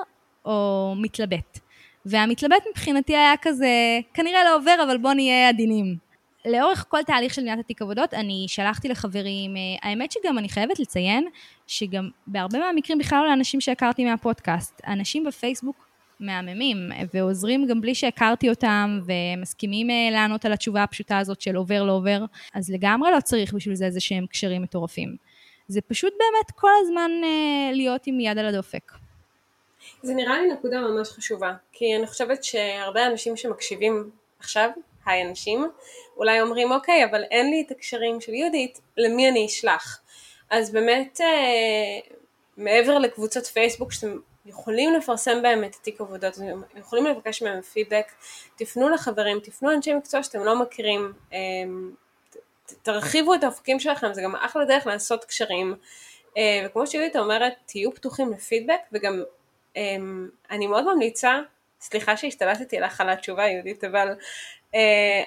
או 0.45 0.95
מתלבט. 0.97 1.59
והמתלבט 2.07 2.63
מבחינתי 2.71 3.17
היה 3.17 3.35
כזה, 3.43 4.01
כנראה 4.15 4.45
לא 4.45 4.57
עובר, 4.57 4.77
אבל 4.85 4.99
בוא 4.99 5.13
נהיה 5.13 5.49
עדינים. 5.49 6.08
לאורך 6.47 6.85
כל 6.89 7.03
תהליך 7.07 7.35
של 7.35 7.43
בניית 7.43 7.59
התיק 7.59 7.83
עבודות, 7.83 8.15
אני 8.15 8.45
שלחתי 8.49 8.89
לחברים, 8.89 9.57
אה, 9.57 9.61
האמת 9.89 10.13
שגם 10.13 10.39
אני 10.39 10.49
חייבת 10.49 10.79
לציין, 10.79 11.29
שגם 11.67 12.09
בהרבה 12.27 12.59
מהמקרים 12.59 12.99
בכלל 12.99 13.19
לא 13.23 13.29
לאנשים 13.29 13.61
שהכרתי 13.61 14.05
מהפודקאסט, 14.05 14.81
אנשים 14.87 15.25
בפייסבוק 15.25 15.89
מהממים, 16.21 16.77
ועוזרים 17.15 17.67
גם 17.67 17.81
בלי 17.81 17.95
שהכרתי 17.95 18.51
אותם, 18.51 19.01
ומסכימים 19.07 19.91
אה, 19.91 20.09
לענות 20.13 20.45
על 20.45 20.53
התשובה 20.53 20.83
הפשוטה 20.83 21.19
הזאת 21.19 21.41
של 21.41 21.57
עובר 21.57 21.85
לא 21.85 21.93
עובר, 21.93 22.25
אז 22.55 22.71
לגמרי 22.71 23.11
לא 23.11 23.21
צריך 23.21 23.55
בשביל 23.55 23.75
זה 23.75 23.85
איזה 23.85 24.01
שהם 24.01 24.27
קשרים 24.27 24.63
מטורפים. 24.63 25.17
זה 25.69 25.81
פשוט 25.81 26.13
באמת 26.13 26.51
כל 26.55 26.71
הזמן 26.81 27.11
אה, 27.25 27.73
להיות 27.73 28.07
עם 28.07 28.21
יד 28.21 28.39
על 28.39 28.47
הדופק. 28.47 28.93
זה 30.03 30.15
נראה 30.15 30.41
לי 30.41 30.53
נקודה 30.53 30.81
ממש 30.81 31.09
חשובה, 31.09 31.53
כי 31.73 31.97
אני 31.97 32.07
חושבת 32.07 32.45
שהרבה 32.45 33.07
אנשים 33.07 33.37
שמקשיבים 33.37 34.11
עכשיו, 34.39 34.71
היי 35.09 35.23
אנשים, 35.23 35.69
אולי 36.17 36.41
אומרים 36.41 36.73
אוקיי 36.73 37.05
אבל 37.05 37.23
אין 37.31 37.51
לי 37.51 37.65
את 37.67 37.71
הקשרים 37.71 38.21
של 38.21 38.35
יהודית, 38.35 38.81
למי 38.97 39.29
אני 39.29 39.47
אשלח? 39.47 40.01
אז 40.51 40.71
באמת 40.71 41.21
אה, 41.21 42.11
מעבר 42.57 42.99
לקבוצות 42.99 43.47
פייסבוק 43.47 43.93
שאתם 43.93 44.17
יכולים 44.47 44.95
לפרסם 44.95 45.43
בהם 45.43 45.65
את 45.65 45.75
התיק 45.75 46.01
עבודות, 46.01 46.39
יכולים 46.77 47.07
לבקש 47.07 47.43
מהם 47.43 47.63
פידבק, 47.63 48.13
תפנו 48.57 48.89
לחברים, 48.89 49.41
תפנו 49.41 49.73
אנשי 49.73 49.95
מקצוע 49.95 50.23
שאתם 50.23 50.45
לא 50.45 50.63
מכירים, 50.63 51.13
אה, 51.33 51.39
תרחיבו 52.83 53.35
את 53.35 53.45
האופקים 53.45 53.81
שלכם, 53.81 54.13
זה 54.13 54.23
גם 54.23 54.37
אחלה 54.37 54.65
דרך 54.65 54.87
לעשות 54.87 55.25
קשרים, 55.25 55.75
אה, 56.37 56.63
וכמו 56.67 56.87
שיהודית 56.87 57.17
אומרת, 57.17 57.53
תהיו 57.67 57.95
פתוחים 57.95 58.33
לפידבק, 58.33 58.81
וגם 58.93 59.23
אה, 59.77 59.97
אני 60.51 60.67
מאוד 60.67 60.95
ממליצה, 60.95 61.39
סליחה 61.81 62.17
שהשתלטתי 62.17 62.81
לך 62.81 63.01
על 63.01 63.09
התשובה 63.11 63.47
יהודית, 63.47 63.85
אבל 63.85 64.15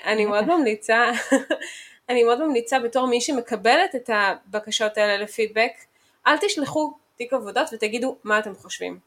אני 0.05 0.25
מאוד 0.25 0.45
ממליצה, 0.45 1.11
אני 2.09 2.23
מאוד 2.23 2.43
ממליצה 2.43 2.79
בתור 2.79 3.07
מי 3.07 3.21
שמקבלת 3.21 3.95
את 3.95 4.09
הבקשות 4.13 4.97
האלה 4.97 5.17
לפידבק, 5.17 5.71
אל 6.27 6.37
תשלחו 6.37 6.93
תיק 7.15 7.33
עבודות 7.33 7.69
ותגידו 7.73 8.17
מה 8.23 8.39
אתם 8.39 8.55
חושבים. 8.55 8.99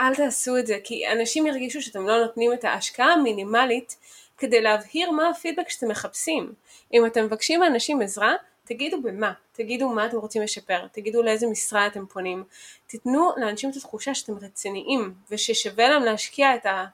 אל 0.00 0.14
תעשו 0.14 0.58
את 0.58 0.66
זה, 0.66 0.78
כי 0.84 1.08
אנשים 1.12 1.46
ירגישו 1.46 1.82
שאתם 1.82 2.06
לא 2.06 2.20
נותנים 2.20 2.52
את 2.52 2.64
ההשקעה 2.64 3.12
המינימלית 3.12 3.96
כדי 4.38 4.60
להבהיר 4.60 5.10
מה 5.10 5.28
הפידבק 5.28 5.68
שאתם 5.68 5.88
מחפשים. 5.88 6.52
אם 6.92 7.06
אתם 7.06 7.24
מבקשים 7.24 7.60
מאנשים 7.60 8.00
עזרה, 8.00 8.34
תגידו 8.64 9.02
במה, 9.02 9.32
תגידו 9.52 9.88
מה 9.88 10.06
אתם 10.06 10.16
רוצים 10.16 10.42
לשפר, 10.42 10.86
תגידו 10.92 11.22
לאיזה 11.22 11.46
משרה 11.46 11.86
אתם 11.86 12.06
פונים, 12.06 12.44
תיתנו 12.86 13.30
לאנשים 13.36 13.70
את 13.70 13.76
התחושה 13.76 14.14
שאתם 14.14 14.32
רציניים 14.38 15.14
וששווה 15.30 15.88
להם 15.88 16.02
להשקיע 16.02 16.54
את 16.54 16.66
ה... 16.66 16.86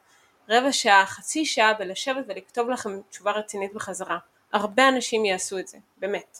רבע 0.48 0.72
שעה, 0.72 1.06
חצי 1.06 1.44
שעה 1.44 1.74
בלשבת 1.74 2.24
ולכתוב 2.28 2.70
לכם 2.70 3.00
תשובה 3.10 3.30
רצינית 3.30 3.74
בחזרה. 3.74 4.18
הרבה 4.52 4.88
אנשים 4.88 5.24
יעשו 5.24 5.58
את 5.58 5.68
זה, 5.68 5.78
באמת. 5.96 6.38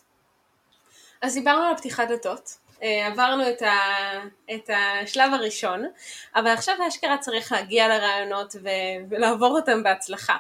אז 1.23 1.35
דיברנו 1.35 1.62
על 1.62 1.76
פתיחת 1.76 2.09
דלתות, 2.09 2.59
אה, 2.82 3.06
עברנו 3.06 3.49
את, 3.50 3.62
ה, 3.62 3.78
את 4.54 4.71
השלב 4.75 5.32
הראשון, 5.32 5.85
אבל 6.35 6.49
עכשיו 6.50 6.75
האשכרה 6.85 7.18
צריך 7.18 7.52
להגיע 7.52 7.88
לרעיונות 7.88 8.56
ו, 8.62 8.68
ולעבור 9.11 9.56
אותם 9.56 9.82
בהצלחה. 9.82 10.37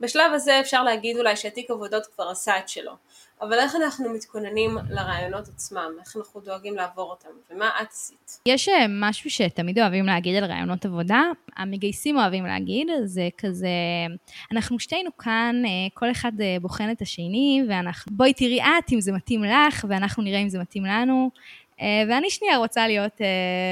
בשלב 0.00 0.32
הזה 0.32 0.60
אפשר 0.60 0.82
להגיד 0.82 1.16
אולי 1.16 1.36
שהתיק 1.36 1.70
עבודות 1.70 2.06
כבר 2.06 2.28
עשה 2.28 2.58
את 2.58 2.68
שלו, 2.68 2.92
אבל 3.42 3.58
איך 3.58 3.76
אנחנו 3.76 4.10
מתכוננים 4.14 4.78
לרעיונות 4.90 5.48
עצמם, 5.48 5.90
איך 6.00 6.16
אנחנו 6.16 6.40
דואגים 6.40 6.76
לעבור 6.76 7.10
אותם, 7.10 7.28
ומה 7.50 7.70
את 7.82 7.88
עשית? 7.90 8.40
יש 8.46 8.68
אה, 8.68 8.86
משהו 8.88 9.30
שתמיד 9.30 9.78
אוהבים 9.78 10.06
להגיד 10.06 10.36
על 10.36 10.44
רעיונות 10.44 10.84
עבודה, 10.84 11.22
המגייסים 11.56 12.16
אוהבים 12.16 12.46
להגיד, 12.46 12.88
זה 13.04 13.28
כזה, 13.38 13.68
אנחנו 14.52 14.80
שתינו 14.80 15.16
כאן, 15.16 15.62
אה, 15.64 15.70
כל 15.94 16.10
אחד 16.10 16.32
אה, 16.40 16.56
בוחן 16.60 16.90
את 16.90 17.02
השני, 17.02 17.62
ואנחנו, 17.68 18.16
בואי 18.16 18.32
תראי 18.32 18.60
את 18.60 18.92
אם 18.92 19.00
זה 19.00 19.12
מתאים 19.12 19.44
לך, 19.44 19.86
ואנחנו 19.88 20.22
נראה 20.22 20.38
אם 20.38 20.48
זה 20.48 20.58
מתאים 20.58 20.84
לנו. 20.84 21.30
ואני 22.08 22.30
שנייה 22.30 22.56
רוצה 22.56 22.86
להיות, 22.86 23.20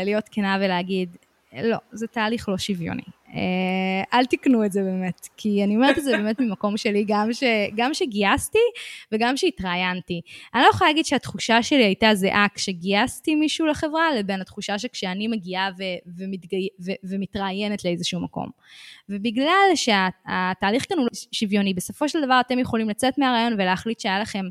להיות 0.04 0.28
כנה 0.30 0.58
ולהגיד, 0.60 1.16
לא, 1.62 1.76
זה 1.92 2.06
תהליך 2.06 2.48
לא 2.48 2.58
שוויוני. 2.58 3.02
אה, 3.34 4.18
אל 4.18 4.26
תקנו 4.26 4.64
את 4.64 4.72
זה 4.72 4.82
באמת, 4.82 5.28
כי 5.36 5.64
אני 5.64 5.76
אומרת 5.76 5.98
את 5.98 6.04
זה 6.04 6.12
באמת 6.16 6.40
ממקום 6.40 6.76
שלי, 6.76 7.04
גם, 7.08 7.32
ש, 7.32 7.42
גם 7.76 7.94
שגייסתי 7.94 8.58
וגם 9.12 9.36
שהתראיינתי. 9.36 10.20
אני 10.54 10.62
לא 10.62 10.68
יכולה 10.68 10.90
להגיד 10.90 11.04
שהתחושה 11.04 11.62
שלי 11.62 11.84
הייתה 11.84 12.14
זהה 12.14 12.46
כשגייסתי 12.54 13.34
מישהו 13.34 13.66
לחברה, 13.66 14.14
לבין 14.18 14.40
התחושה 14.40 14.78
שכשאני 14.78 15.28
מגיעה 15.28 15.70
ו, 15.78 15.82
ומתגי, 16.18 16.68
ו, 16.86 16.90
ומתראיינת 17.04 17.84
לאיזשהו 17.84 18.20
מקום. 18.20 18.48
ובגלל 19.08 19.70
שהתהליך 19.74 20.88
כאן 20.88 20.98
הוא 20.98 21.04
לא 21.04 21.10
שוויוני, 21.32 21.74
בסופו 21.74 22.08
של 22.08 22.24
דבר 22.24 22.40
אתם 22.40 22.58
יכולים 22.58 22.88
לצאת 22.88 23.18
מהרעיון 23.18 23.52
ולהחליט 23.52 24.00
שהיה 24.00 24.20
לכם 24.20 24.44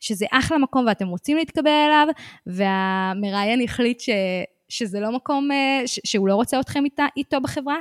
שזה 0.00 0.26
אחלה 0.32 0.58
מקום 0.58 0.86
ואתם 0.86 1.08
רוצים 1.08 1.36
להתקבל 1.36 1.70
אליו, 1.70 2.08
והמראיין 2.46 3.60
החליט 3.60 4.00
ש, 4.00 4.10
שזה 4.74 5.00
לא 5.00 5.12
מקום, 5.12 5.52
אה, 5.52 5.82
שהוא 5.86 6.28
לא 6.28 6.34
רוצה 6.34 6.60
אתכם 6.60 6.84
איתה, 6.84 7.06
איתו 7.16 7.40
בחברה. 7.40 7.76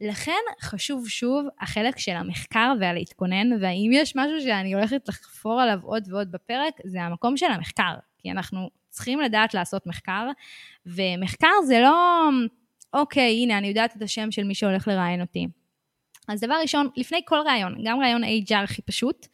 לכן 0.00 0.32
חשוב 0.60 1.08
שוב 1.08 1.46
החלק 1.60 1.98
של 1.98 2.12
המחקר 2.12 2.72
והלהתכונן, 2.80 3.62
והאם 3.62 3.90
יש 3.92 4.16
משהו 4.16 4.40
שאני 4.40 4.74
הולכת 4.74 5.08
לחפור 5.08 5.60
עליו 5.60 5.78
עוד 5.82 6.04
ועוד 6.10 6.32
בפרק, 6.32 6.74
זה 6.84 7.02
המקום 7.02 7.36
של 7.36 7.46
המחקר, 7.46 7.94
כי 8.18 8.30
אנחנו 8.30 8.70
צריכים 8.90 9.20
לדעת 9.20 9.54
לעשות 9.54 9.86
מחקר, 9.86 10.28
ומחקר 10.86 11.52
זה 11.66 11.80
לא, 11.80 12.28
אוקיי, 12.92 13.42
הנה, 13.42 13.58
אני 13.58 13.68
יודעת 13.68 13.96
את 13.96 14.02
השם 14.02 14.30
של 14.30 14.44
מי 14.44 14.54
שהולך 14.54 14.88
לראיין 14.88 15.20
אותי. 15.20 15.46
אז 16.28 16.40
דבר 16.40 16.54
ראשון, 16.62 16.88
לפני 16.96 17.20
כל 17.24 17.38
ראיון, 17.46 17.84
גם 17.84 18.00
ראיון 18.00 18.24
HR 18.24 18.64
הכי 18.64 18.82
פשוט, 18.82 19.26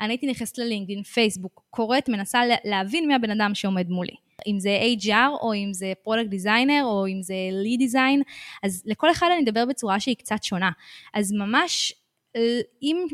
אני 0.00 0.12
הייתי 0.12 0.26
נכנסת 0.26 0.58
ללינקדאין, 0.58 1.02
פייסבוק, 1.02 1.62
קוראת, 1.70 2.08
מנסה 2.08 2.40
להבין 2.64 3.08
מי 3.08 3.14
הבן 3.14 3.30
אדם 3.30 3.54
שעומד 3.54 3.88
מולי. 3.88 4.14
אם 4.46 4.60
זה 4.60 4.78
HR 5.02 5.42
או 5.42 5.54
אם 5.54 5.72
זה 5.72 5.92
product 6.02 6.28
designer 6.28 6.82
או 6.84 7.06
אם 7.06 7.22
זה 7.22 7.34
lead 7.52 7.78
design, 7.78 8.22
אז 8.62 8.82
לכל 8.86 9.10
אחד 9.10 9.26
אני 9.36 9.44
אדבר 9.44 9.64
בצורה 9.66 10.00
שהיא 10.00 10.16
קצת 10.16 10.42
שונה. 10.42 10.70
אז 11.14 11.32
ממש, 11.32 11.92
אה, 12.36 12.60
אם 12.82 13.06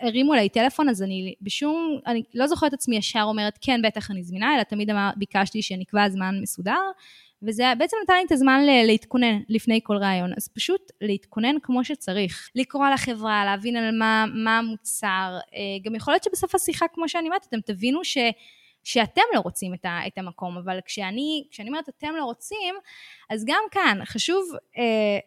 הרימו 0.00 0.34
אליי 0.34 0.48
טלפון, 0.48 0.88
אז 0.88 1.02
אני 1.02 1.34
בשום, 1.42 1.98
אני 2.06 2.22
לא 2.34 2.46
זוכרת 2.46 2.72
עצמי 2.72 2.96
ישר 2.96 3.22
אומרת, 3.22 3.58
כן, 3.60 3.80
בטח 3.82 4.10
אני 4.10 4.22
זמינה, 4.22 4.54
אלא 4.54 4.62
תמיד 4.62 4.90
אמר, 4.90 5.10
ביקשתי 5.16 5.62
שנקבע 5.62 6.08
זמן 6.08 6.34
מסודר, 6.42 6.80
וזה 7.42 7.72
בעצם 7.78 7.96
נתן 8.02 8.14
לי 8.14 8.24
את 8.26 8.32
הזמן 8.32 8.62
להתכונן 8.86 9.40
לפני 9.48 9.80
כל 9.82 9.96
ראיון. 9.96 10.32
אז 10.36 10.48
פשוט 10.48 10.92
להתכונן 11.00 11.54
כמו 11.62 11.84
שצריך. 11.84 12.50
לקרוא 12.54 12.86
על 12.86 12.92
החברה, 12.92 13.44
להבין 13.44 13.76
על 13.76 13.98
מה, 13.98 14.24
מה 14.34 14.58
המוצר. 14.58 15.38
אה, 15.54 15.60
גם 15.82 15.94
יכול 15.94 16.14
להיות 16.14 16.24
שבסוף 16.24 16.54
השיחה, 16.54 16.86
כמו 16.94 17.08
שאני 17.08 17.26
אומרת, 17.26 17.46
אתם 17.48 17.60
תבינו 17.60 18.04
ש... 18.04 18.18
שאתם 18.84 19.22
לא 19.34 19.40
רוצים 19.40 19.74
את, 19.74 19.84
ה, 19.84 20.00
את 20.06 20.18
המקום, 20.18 20.56
אבל 20.56 20.78
כשאני, 20.84 21.44
כשאני 21.50 21.68
אומרת 21.68 21.88
אתם 21.88 22.12
לא 22.18 22.24
רוצים, 22.24 22.74
אז 23.30 23.44
גם 23.46 23.62
כאן 23.70 23.98
חשוב 24.04 24.48
אה, 24.78 24.82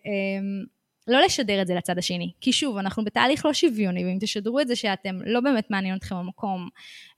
אה, 0.05 0.63
לא 1.07 1.21
לשדר 1.21 1.61
את 1.61 1.67
זה 1.67 1.75
לצד 1.75 1.97
השני. 1.97 2.31
כי 2.41 2.53
שוב, 2.53 2.77
אנחנו 2.77 3.03
בתהליך 3.03 3.45
לא 3.45 3.53
שוויוני, 3.53 4.05
ואם 4.05 4.17
תשדרו 4.21 4.59
את 4.59 4.67
זה 4.67 4.75
שאתם 4.75 5.19
לא 5.25 5.39
באמת 5.39 5.71
מעניין 5.71 5.95
אתכם 5.95 6.15
המקום, 6.15 6.69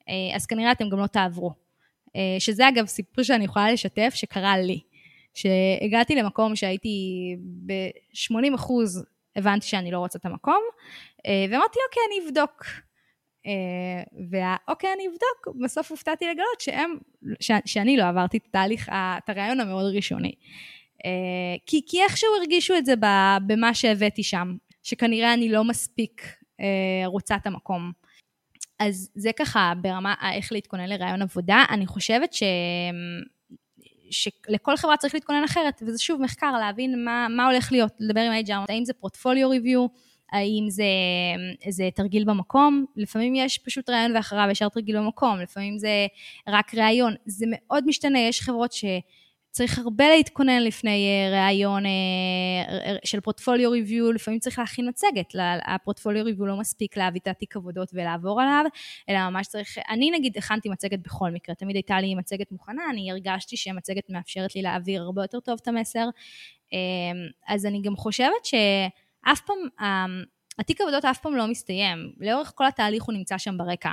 אה, 0.10 0.36
אז 0.36 0.46
כנראה 0.46 0.72
אתם 0.72 0.90
גם 0.90 1.00
לא 1.00 1.08
תעברו. 1.08 1.52
אה, 2.16 2.36
שזה 2.40 2.70
אגב 2.70 2.86
סיפור 2.86 3.24
שאני 3.24 3.46
יכולה 3.46 3.72
לשתף 3.72 4.12
שקרה 4.16 4.58
לי. 4.58 4.82
שהגעתי 5.34 6.16
למקום 6.16 6.56
שהייתי 6.56 7.36
ב-80 7.66 8.56
אחוז, 8.56 9.06
הבנתי 9.36 9.68
שאני 9.68 9.92
לא 9.92 10.00
רוצה 10.00 10.20
את 10.20 10.26
המקום, 10.26 10.62
אה, 11.26 11.46
ואמרתי, 11.50 11.80
אוקיי, 11.90 12.04
אני 12.08 12.28
אבדוק. 12.28 12.66
והאוקיי, 14.30 14.90
אני 14.96 15.08
אבדוק, 15.08 15.64
בסוף 15.64 15.92
הופתעתי 15.92 16.26
לגלות 16.26 16.62
שהם, 16.62 16.98
ש, 17.40 17.52
שאני 17.66 17.98
לא 17.98 18.04
עברתי 18.04 18.38
את 18.38 18.46
התהליך, 18.50 18.90
את 18.94 19.30
הרעיון 19.30 19.60
המאוד 19.60 19.96
ראשוני. 19.96 20.34
כי, 21.66 21.82
כי 21.88 22.04
איכשהו 22.04 22.30
הרגישו 22.40 22.78
את 22.78 22.86
זה 22.86 22.94
במה 23.48 23.74
שהבאתי 23.74 24.24
שם, 24.24 24.56
שכנראה 24.84 25.34
אני 25.34 25.50
לא 25.50 25.64
מספיק 25.64 26.38
רוצה 27.06 27.36
את 27.36 27.48
המקום. 27.48 27.92
אז 28.80 29.10
זה 29.16 29.30
ככה 29.40 29.74
ברמה 29.82 30.14
איך 30.34 30.52
להתכונן 30.52 30.90
לרעיון 30.90 31.22
עבודה. 31.22 31.64
אני 31.70 31.88
חושבת 31.88 32.34
ש... 32.34 32.44
שלכל 34.12 34.78
חברה 34.78 34.98
צריך 34.98 35.14
להתכונן 35.14 35.44
אחרת, 35.44 35.84
וזה 35.88 36.00
שוב 36.00 36.22
מחקר, 36.22 36.52
להבין 36.52 37.06
מה, 37.06 37.28
מה 37.30 37.46
הולך 37.46 37.72
להיות, 37.72 37.92
לדבר 38.00 38.22
עם 38.22 38.46
HR, 38.46 38.66
האם 38.70 38.86
זה 38.86 38.94
פורטפוליו 38.94 39.50
ריוויו, 39.50 39.88
האם 40.32 40.66
זה, 40.70 40.84
זה 41.70 41.90
תרגיל 41.96 42.24
במקום, 42.24 42.86
לפעמים 42.96 43.36
יש 43.36 43.58
פשוט 43.58 43.90
רעיון 43.90 44.16
ואחריו 44.16 44.48
ישר 44.52 44.70
תרגיל 44.70 44.98
במקום, 44.98 45.40
לפעמים 45.40 45.78
זה 45.78 46.08
רק 46.48 46.76
ראיון, 46.76 47.14
זה 47.26 47.46
מאוד 47.50 47.84
משתנה, 47.88 48.20
יש 48.20 48.42
חברות 48.42 48.74
ש... 48.74 48.86
צריך 49.56 49.80
הרבה 49.80 50.10
להתכונן 50.10 50.64
לפני 50.64 51.08
אה, 51.08 51.46
ראיון 51.46 51.86
אה, 51.86 51.92
של 53.04 53.20
פורטפוליו 53.20 53.72
ריוויו, 53.72 54.12
לפעמים 54.12 54.40
צריך 54.40 54.60
להכין 54.60 54.90
מצגת, 54.90 55.34
הפורטפוליו 55.66 56.26
ריוויו 56.26 56.46
לא 56.46 56.58
מספיק 56.58 56.98
להביא 56.98 57.20
את 57.24 57.28
התיק 57.28 57.56
עבודות 57.56 57.92
ולעבור 57.94 58.42
עליו, 58.42 58.66
אלא 59.10 59.30
ממש 59.30 59.48
צריך, 59.48 59.78
אני 59.90 60.12
נגיד 60.12 60.38
הכנתי 60.38 60.70
מצגת 60.70 61.00
בכל 61.00 61.32
מקרה, 61.32 61.56
תמיד 61.56 61.76
הייתה 61.76 62.02
לי 62.02 62.16
מצגת 62.16 62.52
מוכנה, 62.52 62.82
אני 62.90 63.12
הרגשתי 63.12 63.58
שהמצגת 63.58 64.10
מאפשרת 64.10 64.56
לי 64.56 64.62
להעביר 64.62 65.02
הרבה 65.02 65.24
יותר 65.24 65.40
טוב 65.40 65.60
את 65.62 65.68
המסר, 65.68 66.10
אז 67.48 67.66
אני 67.66 67.82
גם 67.82 67.96
חושבת 67.96 68.46
שאף 69.28 69.42
פעם, 69.42 70.24
התיק 70.60 70.82
עבודות 70.82 71.06
אף 71.06 71.20
פעם 71.20 71.36
לא 71.36 71.48
מסתיים, 71.48 72.14
לאורך 72.20 72.52
כל 72.56 72.66
התהליך 72.66 73.04
הוא 73.04 73.14
נמצא 73.14 73.38
שם 73.38 73.58
ברקע. 73.58 73.92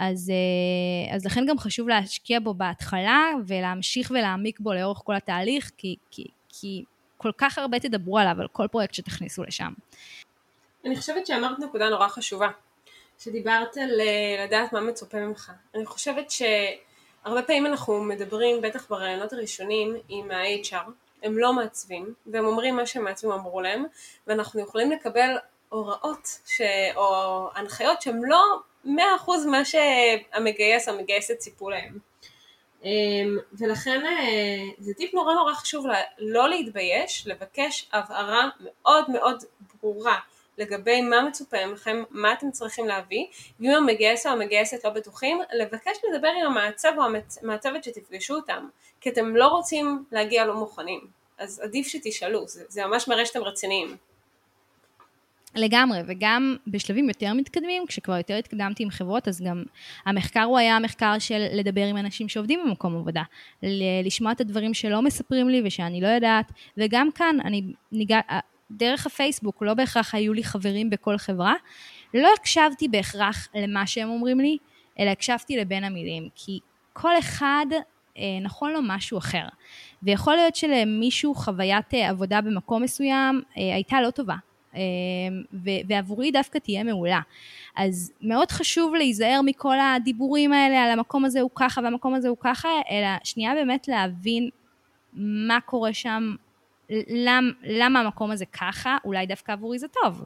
אז, 0.00 0.30
אה, 0.30 1.14
אז 1.14 1.26
לכן 1.26 1.46
גם 1.46 1.58
חשוב 1.58 1.88
להשקיע 1.88 2.40
בו 2.40 2.54
בהתחלה 2.54 3.30
ולהמשיך 3.46 4.10
ולהעמיק 4.10 4.60
בו 4.60 4.72
לאורך 4.72 4.98
כל 5.04 5.14
התהליך, 5.14 5.70
כי, 5.76 5.96
כי, 6.10 6.24
כי 6.48 6.84
כל 7.16 7.30
כך 7.38 7.58
הרבה 7.58 7.78
תדברו 7.78 8.18
עליו, 8.18 8.36
על 8.40 8.48
כל 8.48 8.66
פרויקט 8.68 8.94
שתכניסו 8.94 9.44
לשם. 9.44 9.72
אני 10.84 10.96
חושבת 10.96 11.26
שאמרת 11.26 11.58
נקודה 11.58 11.88
נורא 11.88 12.08
חשובה, 12.08 12.48
שדיברת 13.18 13.76
על 13.76 14.00
אה, 14.00 14.44
לדעת 14.44 14.72
מה 14.72 14.80
מצופה 14.80 15.18
ממך. 15.18 15.52
אני 15.74 15.86
חושבת 15.86 16.30
שהרבה 16.30 17.42
פעמים 17.42 17.66
אנחנו 17.66 18.04
מדברים, 18.04 18.62
בטח 18.62 18.88
ברעיונות 18.88 19.32
הראשונים, 19.32 19.96
עם 20.08 20.30
ה-HR, 20.30 20.90
הם 21.22 21.38
לא 21.38 21.52
מעצבים, 21.52 22.14
והם 22.26 22.44
אומרים 22.44 22.76
מה 22.76 22.86
שמעצבים 22.86 23.32
אמרו 23.32 23.60
להם, 23.60 23.84
ואנחנו 24.26 24.60
יכולים 24.60 24.92
לקבל 24.92 25.36
הוראות 25.68 26.28
ש... 26.46 26.60
או 26.96 27.48
הנחיות 27.54 28.02
שהן 28.02 28.20
לא 28.24 28.42
מאה 28.84 29.16
אחוז 29.16 29.46
מה 29.46 29.64
שהמגייס 29.64 30.88
או 30.88 30.94
המגייסת 30.94 31.38
ציפו 31.38 31.70
להם. 31.70 31.98
אמ, 32.84 33.38
ולכן 33.52 34.06
אה, 34.06 34.62
זה 34.78 34.94
טיפ 34.94 35.14
נורא 35.14 35.34
נורא 35.34 35.54
חשוב 35.54 35.86
לא 36.18 36.48
להתבייש, 36.48 37.26
לבקש 37.26 37.88
הבהרה 37.92 38.48
מאוד 38.60 39.10
מאוד 39.10 39.44
ברורה 39.82 40.18
לגבי 40.60 41.02
מה 41.02 41.22
מצופה 41.28 41.66
מכם, 41.72 42.02
מה 42.10 42.32
אתם 42.32 42.50
צריכים 42.50 42.86
להביא, 42.86 43.26
ואם 43.60 43.70
המגייס 43.70 44.26
או 44.26 44.32
המגייסת 44.32 44.84
לא 44.84 44.90
בטוחים, 44.90 45.38
לבקש 45.58 45.96
לדבר 46.08 46.28
עם 46.40 46.46
המעצב 46.46 46.92
או 46.96 47.02
המעצבת 47.42 47.84
שתפגשו 47.84 48.34
אותם, 48.34 48.68
כי 49.00 49.10
אתם 49.10 49.36
לא 49.36 49.46
רוצים 49.46 50.04
להגיע 50.12 50.44
לא 50.44 50.54
מוכנים, 50.54 51.00
אז 51.38 51.60
עדיף 51.64 51.86
שתשאלו, 51.86 52.48
זה, 52.48 52.64
זה 52.68 52.86
ממש 52.86 53.08
מראה 53.08 53.26
שאתם 53.26 53.42
רציניים. 53.42 53.96
לגמרי, 55.54 55.98
וגם 56.06 56.56
בשלבים 56.66 57.08
יותר 57.08 57.32
מתקדמים, 57.32 57.86
כשכבר 57.86 58.16
יותר 58.16 58.34
התקדמתי 58.34 58.82
עם 58.82 58.90
חברות, 58.90 59.28
אז 59.28 59.42
גם 59.42 59.62
המחקר 60.06 60.42
הוא 60.42 60.58
היה 60.58 60.76
המחקר 60.76 61.18
של 61.18 61.46
לדבר 61.52 61.84
עם 61.84 61.96
אנשים 61.96 62.28
שעובדים 62.28 62.60
במקום 62.64 62.96
עבודה, 62.96 63.22
לשמוע 64.04 64.32
את 64.32 64.40
הדברים 64.40 64.74
שלא 64.74 65.02
מספרים 65.02 65.48
לי 65.48 65.62
ושאני 65.64 66.00
לא 66.00 66.08
יודעת, 66.08 66.52
וגם 66.76 67.12
כאן, 67.14 67.36
אני 67.44 67.62
ניגע, 67.92 68.20
דרך 68.70 69.06
הפייסבוק, 69.06 69.62
לא 69.62 69.74
בהכרח 69.74 70.14
היו 70.14 70.32
לי 70.32 70.44
חברים 70.44 70.90
בכל 70.90 71.18
חברה, 71.18 71.54
לא 72.14 72.28
הקשבתי 72.38 72.88
בהכרח 72.88 73.48
למה 73.54 73.86
שהם 73.86 74.08
אומרים 74.08 74.40
לי, 74.40 74.56
אלא 74.98 75.10
הקשבתי 75.10 75.56
לבין 75.56 75.84
המילים, 75.84 76.28
כי 76.34 76.58
כל 76.92 77.18
אחד 77.18 77.66
אה, 78.18 78.38
נכון 78.42 78.72
לו 78.72 78.80
משהו 78.82 79.18
אחר. 79.18 79.44
ויכול 80.02 80.34
להיות 80.34 80.56
שלמישהו 80.56 81.34
חוויית 81.34 81.94
אה, 81.94 82.08
עבודה 82.08 82.40
במקום 82.40 82.82
מסוים 82.82 83.42
אה, 83.58 83.74
הייתה 83.74 84.00
לא 84.00 84.10
טובה, 84.10 84.36
אמ, 84.74 84.80
ועבורי 85.88 86.30
דווקא 86.30 86.58
תהיה 86.58 86.84
מעולה. 86.84 87.20
אז 87.76 88.12
מאוד 88.22 88.50
חשוב 88.50 88.94
להיזהר 88.94 89.40
מכל 89.44 89.76
הדיבורים 89.80 90.52
האלה 90.52 90.84
על 90.84 90.90
המקום 90.90 91.24
הזה 91.24 91.40
הוא 91.40 91.50
ככה 91.54 91.80
והמקום 91.84 92.14
הזה 92.14 92.28
הוא 92.28 92.36
ככה, 92.40 92.68
אלא 92.90 93.08
שנייה 93.24 93.54
באמת 93.54 93.88
להבין 93.88 94.48
מה 95.12 95.58
קורה 95.60 95.92
שם, 95.92 96.34
למ, 97.08 97.52
למה 97.62 98.00
המקום 98.00 98.30
הזה 98.30 98.46
ככה, 98.46 98.96
אולי 99.04 99.26
דווקא 99.26 99.52
עבורי 99.52 99.78
זה 99.78 99.86
טוב. 99.88 100.24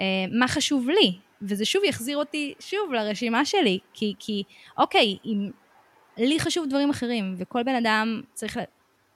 אמ, 0.00 0.04
מה 0.32 0.48
חשוב 0.48 0.88
לי? 0.88 1.18
וזה 1.42 1.64
שוב 1.64 1.84
יחזיר 1.84 2.16
אותי 2.16 2.54
שוב 2.60 2.92
לרשימה 2.92 3.44
שלי, 3.44 3.78
כי, 3.92 4.14
כי 4.18 4.42
אוקיי, 4.78 5.16
אם 5.24 5.50
לי 6.16 6.40
חשוב 6.40 6.66
דברים 6.68 6.90
אחרים, 6.90 7.34
וכל 7.38 7.62
בן 7.62 7.74
אדם 7.74 8.20
צריך 8.32 8.58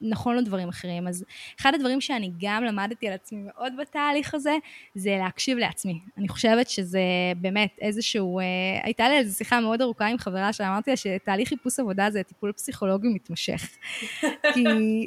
נכון 0.00 0.34
לו 0.36 0.42
דברים 0.42 0.68
אחרים. 0.68 1.08
אז 1.08 1.24
אחד 1.60 1.74
הדברים 1.74 2.00
שאני 2.00 2.32
גם 2.40 2.64
למדתי 2.64 3.08
על 3.08 3.14
עצמי 3.14 3.38
מאוד 3.44 3.72
בתהליך 3.80 4.34
הזה, 4.34 4.56
זה 4.94 5.16
להקשיב 5.18 5.58
לעצמי. 5.58 6.00
אני 6.18 6.28
חושבת 6.28 6.68
שזה 6.70 7.00
באמת 7.36 7.76
איזשהו, 7.80 8.38
אה, 8.38 8.44
הייתה 8.82 9.08
לי 9.08 9.18
איזו 9.18 9.36
שיחה 9.36 9.60
מאוד 9.60 9.82
ארוכה 9.82 10.06
עם 10.06 10.18
חברה 10.18 10.52
שאמרתי 10.52 10.90
לה 10.90 10.96
שתהליך 10.96 11.48
חיפוש 11.48 11.80
עבודה 11.80 12.10
זה 12.10 12.22
טיפול 12.22 12.52
פסיכולוגי 12.52 13.08
מתמשך. 13.08 13.68
כי 14.54 14.64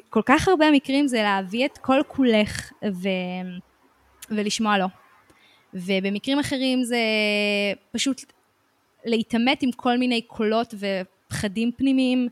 כל 0.10 0.22
כך 0.26 0.48
הרבה 0.48 0.72
מקרים 0.72 1.08
זה 1.08 1.22
להביא 1.22 1.66
את 1.66 1.78
כל 1.78 2.02
כולך 2.08 2.72
ו... 2.92 3.10
ולשמוע 4.30 4.78
לו. 4.78 4.88
ובמקרים 5.74 6.40
אחרים 6.40 6.84
זה 6.84 7.00
פשוט 7.92 8.22
להתעמת 9.06 9.64
עם 9.64 9.72
כל 9.72 9.98
מיני 9.98 10.22
קולות 10.22 10.74
ופחדים 11.32 11.72
פנימיים. 11.72 12.28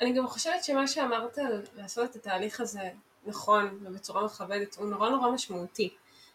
אני 0.00 0.12
גם 0.12 0.26
חושבת 0.26 0.64
שמה 0.64 0.88
שאמרת 0.88 1.38
לעשות 1.76 2.10
את 2.10 2.16
התהליך 2.16 2.60
הזה 2.60 2.90
נכון 3.26 3.78
ובצורה 3.82 4.24
מכבדת 4.24 4.76
הוא 4.76 4.86
נורא 4.86 5.10
נורא 5.10 5.30
משמעותי. 5.30 5.90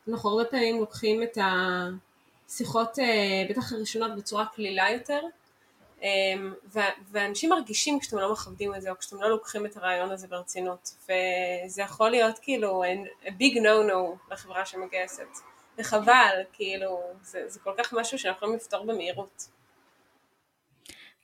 אנחנו 0.08 0.30
הרבה 0.30 0.46
פעמים 0.46 0.80
לוקחים 0.80 1.24
את 1.24 1.38
השיחות 2.48 3.00
אה, 3.00 3.46
בטח 3.50 3.74
הראשונות 3.74 4.16
בצורה 4.16 4.46
קלילה 4.46 4.92
יותר 4.92 5.20
אמ, 6.02 6.54
ואנשים 7.12 7.50
מרגישים 7.50 8.00
כשאתם 8.00 8.18
לא 8.18 8.32
מכבדים 8.32 8.76
את 8.76 8.82
זה 8.82 8.92
או 8.92 8.98
כשאתם 8.98 9.22
לא 9.22 9.30
לוקחים 9.30 9.66
את 9.66 9.78
הרעיון 9.78 10.12
הזה 10.12 10.28
ברצינות 10.28 10.96
וזה 11.04 11.82
יכול 11.82 12.10
להיות 12.10 12.40
כאילו 12.40 12.84
a 13.24 13.28
big 13.28 13.56
no 13.56 13.92
no 13.92 14.32
לחברה 14.32 14.66
שמגייסת 14.66 15.28
וחבל 15.78 16.44
כאילו 16.54 17.02
זה, 17.22 17.44
זה 17.48 17.60
כל 17.60 17.74
כך 17.78 17.94
משהו 17.94 18.20
שאנחנו 18.20 18.38
יכולים 18.38 18.56
לפתור 18.56 18.86
במהירות. 18.86 19.59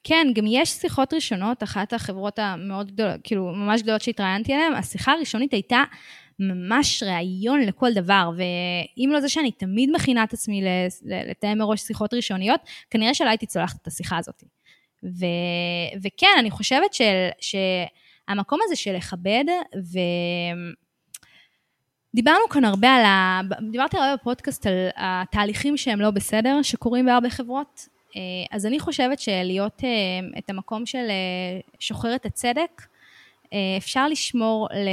כן, 0.08 0.28
גם 0.34 0.46
יש 0.48 0.70
שיחות 0.70 1.14
ראשונות, 1.14 1.64
אחת 1.64 1.94
החברות 1.94 2.40
המאוד 2.40 2.92
גדולות, 2.92 3.20
כאילו 3.24 3.46
ממש 3.46 3.82
גדולות 3.82 4.02
שהתראיינתי 4.02 4.54
עליהן, 4.54 4.74
השיחה 4.74 5.12
הראשונית 5.12 5.54
הייתה 5.54 5.84
ממש 6.40 7.04
ראיון 7.04 7.62
לכל 7.62 7.94
דבר, 7.94 8.32
ואם 8.38 9.10
לא 9.12 9.20
זה 9.22 9.30
שאני 9.30 9.52
תמיד 9.52 9.90
מכינה 9.92 10.24
את 10.24 10.34
עצמי 10.34 10.64
לתאם 11.06 11.58
מראש 11.58 11.82
שיחות 11.82 12.14
ראשוניות, 12.14 12.62
כנראה 12.90 13.14
שלא 13.14 13.30
הייתי 13.30 13.46
צולחת 13.46 13.82
את 13.82 13.88
השיחה 13.88 14.18
הזאת. 14.18 14.44
ו, 15.04 15.26
וכן, 16.04 16.36
אני 16.40 16.52
חושבת 16.52 16.94
של, 16.94 17.28
שהמקום 17.40 18.60
הזה 18.66 18.76
של 18.76 18.96
לכבד, 18.96 19.46
ו... 19.94 20.00
דיברנו 22.16 22.50
כאן 22.50 22.66
הרבה 22.66 22.96
על 22.96 23.06
ה... 23.06 23.42
דיברתי 23.72 23.98
הרבה 23.98 24.16
בפודקאסט 24.16 24.68
על 24.68 24.90
התהליכים 24.96 25.78
שהם 25.78 26.02
לא 26.02 26.12
בסדר, 26.12 26.62
שקורים 26.62 27.06
בהרבה 27.06 27.30
חברות, 27.30 27.95
אז 28.52 28.66
אני 28.66 28.80
חושבת 28.80 29.20
שלהיות 29.20 29.84
אה, 29.84 29.90
את 30.38 30.50
המקום 30.50 30.86
של 30.86 31.08
אה, 31.10 31.60
שוחרת 31.80 32.26
הצדק, 32.26 32.82
אפשר 33.78 34.08
לשמור 34.08 34.68
ל... 34.74 34.90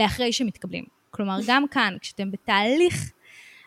לאחרי 0.00 0.32
שמתקבלים. 0.32 0.84
כלומר, 1.10 1.38
גם 1.48 1.68
כאן, 1.70 1.96
כשאתם 2.00 2.30
בתהליך, 2.30 3.12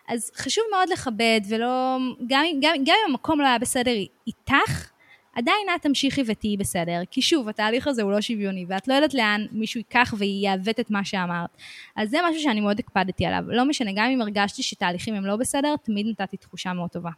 אז 0.08 0.30
חשוב 0.36 0.64
מאוד 0.70 0.88
לכבד, 0.88 1.40
ולא... 1.48 1.96
גם, 2.26 2.44
גם, 2.60 2.74
גם 2.84 2.94
אם 3.04 3.10
המקום 3.10 3.40
לא 3.40 3.46
היה 3.46 3.58
בסדר 3.58 3.92
איתך, 4.26 4.90
עדיין 5.34 5.66
את 5.76 5.82
תמשיכי 5.82 6.22
ותהיי 6.26 6.56
בסדר, 6.56 7.00
כי 7.10 7.22
שוב, 7.22 7.48
התהליך 7.48 7.86
הזה 7.86 8.02
הוא 8.02 8.12
לא 8.12 8.20
שוויוני, 8.20 8.64
ואת 8.68 8.88
לא 8.88 8.94
יודעת 8.94 9.14
לאן 9.14 9.46
מישהו 9.52 9.78
ייקח 9.78 10.14
ויעוות 10.18 10.80
את 10.80 10.90
מה 10.90 11.04
שאמרת. 11.04 11.50
אז 11.96 12.10
זה 12.10 12.18
משהו 12.28 12.42
שאני 12.42 12.60
מאוד 12.60 12.78
הקפדתי 12.78 13.26
עליו. 13.26 13.44
לא 13.48 13.64
משנה, 13.64 13.90
גם 13.94 14.10
אם 14.10 14.20
הרגשתי 14.20 14.62
שתהליכים 14.62 15.14
הם 15.14 15.26
לא 15.26 15.36
בסדר, 15.36 15.74
תמיד 15.82 16.06
נתתי 16.06 16.36
תחושה 16.36 16.72
מאוד 16.72 16.90
טובה. 16.90 17.10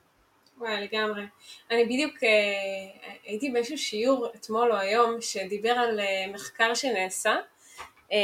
וואי, 0.58 0.80
לגמרי. 0.80 1.22
אני 1.70 1.84
בדיוק 1.84 2.24
אה, 2.24 2.28
הייתי 3.24 3.50
באיזשהו 3.50 3.78
שיעור 3.78 4.26
אתמול 4.34 4.72
או 4.72 4.76
היום, 4.76 5.20
שדיבר 5.20 5.70
על 5.70 6.00
אה, 6.00 6.26
מחקר 6.32 6.74
שנעשה 6.74 7.36
אה, 8.12 8.18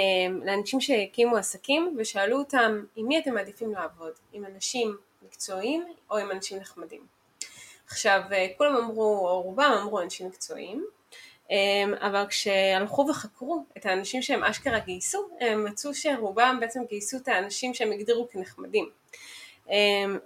לאנשים 0.44 0.80
שהקימו 0.80 1.36
עסקים, 1.36 1.96
ושאלו 1.98 2.38
אותם, 2.38 2.84
עם 2.96 3.06
מי 3.06 3.18
אתם 3.18 3.34
מעדיפים 3.34 3.72
לעבוד? 3.72 4.12
עם 4.32 4.44
אנשים 4.44 4.96
מקצועיים 5.22 5.84
או 6.10 6.18
עם 6.18 6.30
אנשים 6.30 6.58
נחמדים? 6.58 7.06
עכשיו, 7.86 8.20
אה, 8.32 8.46
כולם 8.58 8.76
אמרו, 8.76 9.28
או 9.28 9.42
רובם 9.42 9.72
אמרו 9.82 10.00
אנשים 10.00 10.26
מקצועיים, 10.26 10.86
אה, 11.50 12.08
אבל 12.08 12.24
כשהלכו 12.28 13.06
וחקרו 13.10 13.64
את 13.76 13.86
האנשים 13.86 14.22
שהם 14.22 14.44
אשכרה 14.44 14.78
גייסו, 14.78 15.28
הם 15.40 15.64
מצאו 15.64 15.94
שרובם 15.94 16.56
בעצם 16.60 16.80
גייסו 16.88 17.16
את 17.16 17.28
האנשים 17.28 17.74
שהם 17.74 17.92
הגדירו 17.92 18.28
כנחמדים. 18.28 18.90
אה, 19.70 19.76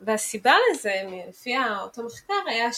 והסיבה 0.00 0.54
לזה, 0.70 1.02
לפי 1.28 1.54
אותו 1.82 2.02
מחקר, 2.02 2.34
היה 2.46 2.68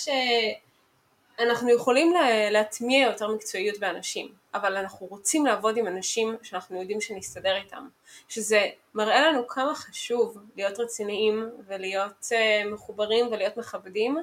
שאנחנו 1.39 1.71
יכולים 1.71 2.15
להטמיע 2.51 3.07
יותר 3.07 3.29
מקצועיות 3.29 3.79
באנשים, 3.79 4.29
אבל 4.55 4.77
אנחנו 4.77 5.07
רוצים 5.07 5.47
לעבוד 5.47 5.77
עם 5.77 5.87
אנשים 5.87 6.37
שאנחנו 6.43 6.81
יודעים 6.81 7.01
שנסתדר 7.01 7.57
איתם, 7.57 7.89
שזה 8.29 8.67
מראה 8.95 9.21
לנו 9.21 9.49
כמה 9.49 9.75
חשוב 9.75 10.39
להיות 10.57 10.81
רציניים 10.81 11.51
ולהיות 11.67 12.29
מחוברים 12.73 13.27
ולהיות 13.27 13.57
מכבדים, 13.57 14.19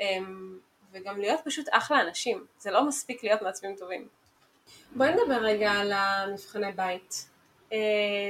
אמ, 0.00 0.58
וגם 0.92 1.20
להיות 1.20 1.40
פשוט 1.44 1.66
אחלה 1.70 2.00
אנשים, 2.00 2.46
זה 2.58 2.70
לא 2.70 2.88
מספיק 2.88 3.24
להיות 3.24 3.42
מעצבים 3.42 3.76
טובים. 3.76 4.08
בואי 4.96 5.10
נדבר 5.12 5.42
רגע 5.42 5.72
על 5.72 5.92
המבחני 5.92 6.72
בית. 6.72 7.26
אה, 7.72 7.78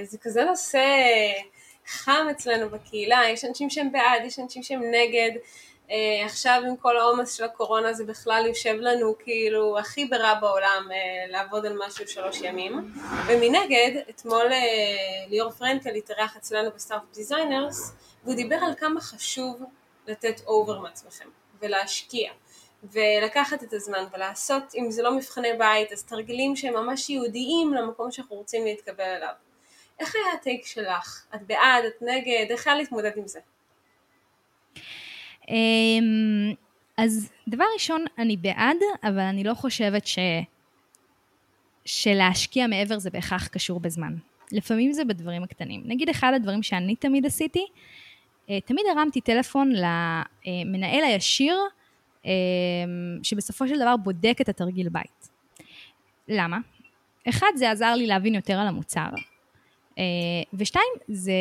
זה 0.02 0.18
כזה 0.18 0.44
נושא 0.44 0.84
חם 1.88 2.26
אצלנו 2.30 2.70
בקהילה, 2.70 3.22
יש 3.28 3.44
אנשים 3.44 3.70
שהם 3.70 3.92
בעד, 3.92 4.24
יש 4.24 4.38
אנשים 4.38 4.62
שהם 4.62 4.82
נגד. 4.82 5.30
אה, 5.90 6.24
עכשיו 6.24 6.62
עם 6.66 6.76
כל 6.76 6.96
העומס 6.96 7.34
של 7.34 7.44
הקורונה 7.44 7.92
זה 7.92 8.04
בכלל 8.04 8.44
יושב 8.46 8.74
לנו 8.80 9.14
כאילו 9.18 9.78
הכי 9.78 10.04
ברע 10.04 10.34
בעולם 10.34 10.88
אה, 10.92 10.96
לעבוד 11.32 11.66
על 11.66 11.78
משהו 11.86 12.08
שלוש 12.08 12.40
ימים. 12.40 12.94
ומנגד, 13.26 14.02
אתמול 14.10 14.44
ליאור 15.28 15.50
פרנקל 15.50 15.94
התארח 15.94 16.36
אצלנו 16.36 16.70
ב 16.74 16.79
Startup 16.79 17.14
Designers, 17.14 17.92
והוא 18.24 18.34
דיבר 18.34 18.56
על 18.56 18.74
כמה 18.74 19.00
חשוב 19.00 19.62
לתת 20.06 20.40
over 20.46 20.78
מעצמכם. 20.78 21.28
ולהשקיע 21.60 22.30
ולקחת 22.84 23.62
את 23.62 23.72
הזמן 23.72 24.04
ולעשות, 24.12 24.62
אם 24.74 24.90
זה 24.90 25.02
לא 25.02 25.16
מבחני 25.16 25.52
בית, 25.58 25.92
אז 25.92 26.04
תרגילים 26.04 26.56
שהם 26.56 26.74
ממש 26.74 27.10
ייעודיים 27.10 27.74
למקום 27.74 28.10
שאנחנו 28.10 28.36
רוצים 28.36 28.64
להתקבל 28.64 29.04
אליו. 29.04 29.32
איך 30.00 30.14
היה 30.14 30.34
הטייק 30.34 30.66
שלך? 30.66 31.26
את 31.34 31.46
בעד, 31.46 31.84
את 31.84 32.02
נגד? 32.02 32.46
איך 32.50 32.66
היה 32.66 32.76
להתמודד 32.76 33.10
עם 33.16 33.28
זה? 33.28 33.40
אמ, 35.48 36.54
אז 36.96 37.32
דבר 37.48 37.64
ראשון, 37.74 38.04
אני 38.18 38.36
בעד, 38.36 38.76
אבל 39.02 39.18
אני 39.18 39.44
לא 39.44 39.54
חושבת 39.54 40.06
ש... 40.06 40.18
שלהשקיע 41.84 42.66
מעבר 42.66 42.98
זה 42.98 43.10
בהכרח 43.10 43.46
קשור 43.46 43.80
בזמן. 43.80 44.14
לפעמים 44.52 44.92
זה 44.92 45.04
בדברים 45.04 45.42
הקטנים. 45.42 45.82
נגיד 45.84 46.08
אחד 46.08 46.32
הדברים 46.36 46.62
שאני 46.62 46.96
תמיד 46.96 47.26
עשיתי, 47.26 47.66
אה, 48.50 48.60
תמיד 48.60 48.84
הרמתי 48.90 49.20
טלפון 49.20 49.72
למנהל 49.72 51.04
הישיר, 51.04 51.58
אה, 52.26 52.30
שבסופו 53.22 53.68
של 53.68 53.78
דבר 53.78 53.96
בודק 53.96 54.38
את 54.40 54.48
התרגיל 54.48 54.88
בית. 54.88 55.28
למה? 56.28 56.58
אחד, 57.28 57.52
זה 57.54 57.70
עזר 57.70 57.94
לי 57.94 58.06
להבין 58.06 58.34
יותר 58.34 58.58
על 58.58 58.66
המוצר, 58.66 59.08
ושתיים, 60.54 60.92
זה, 61.08 61.32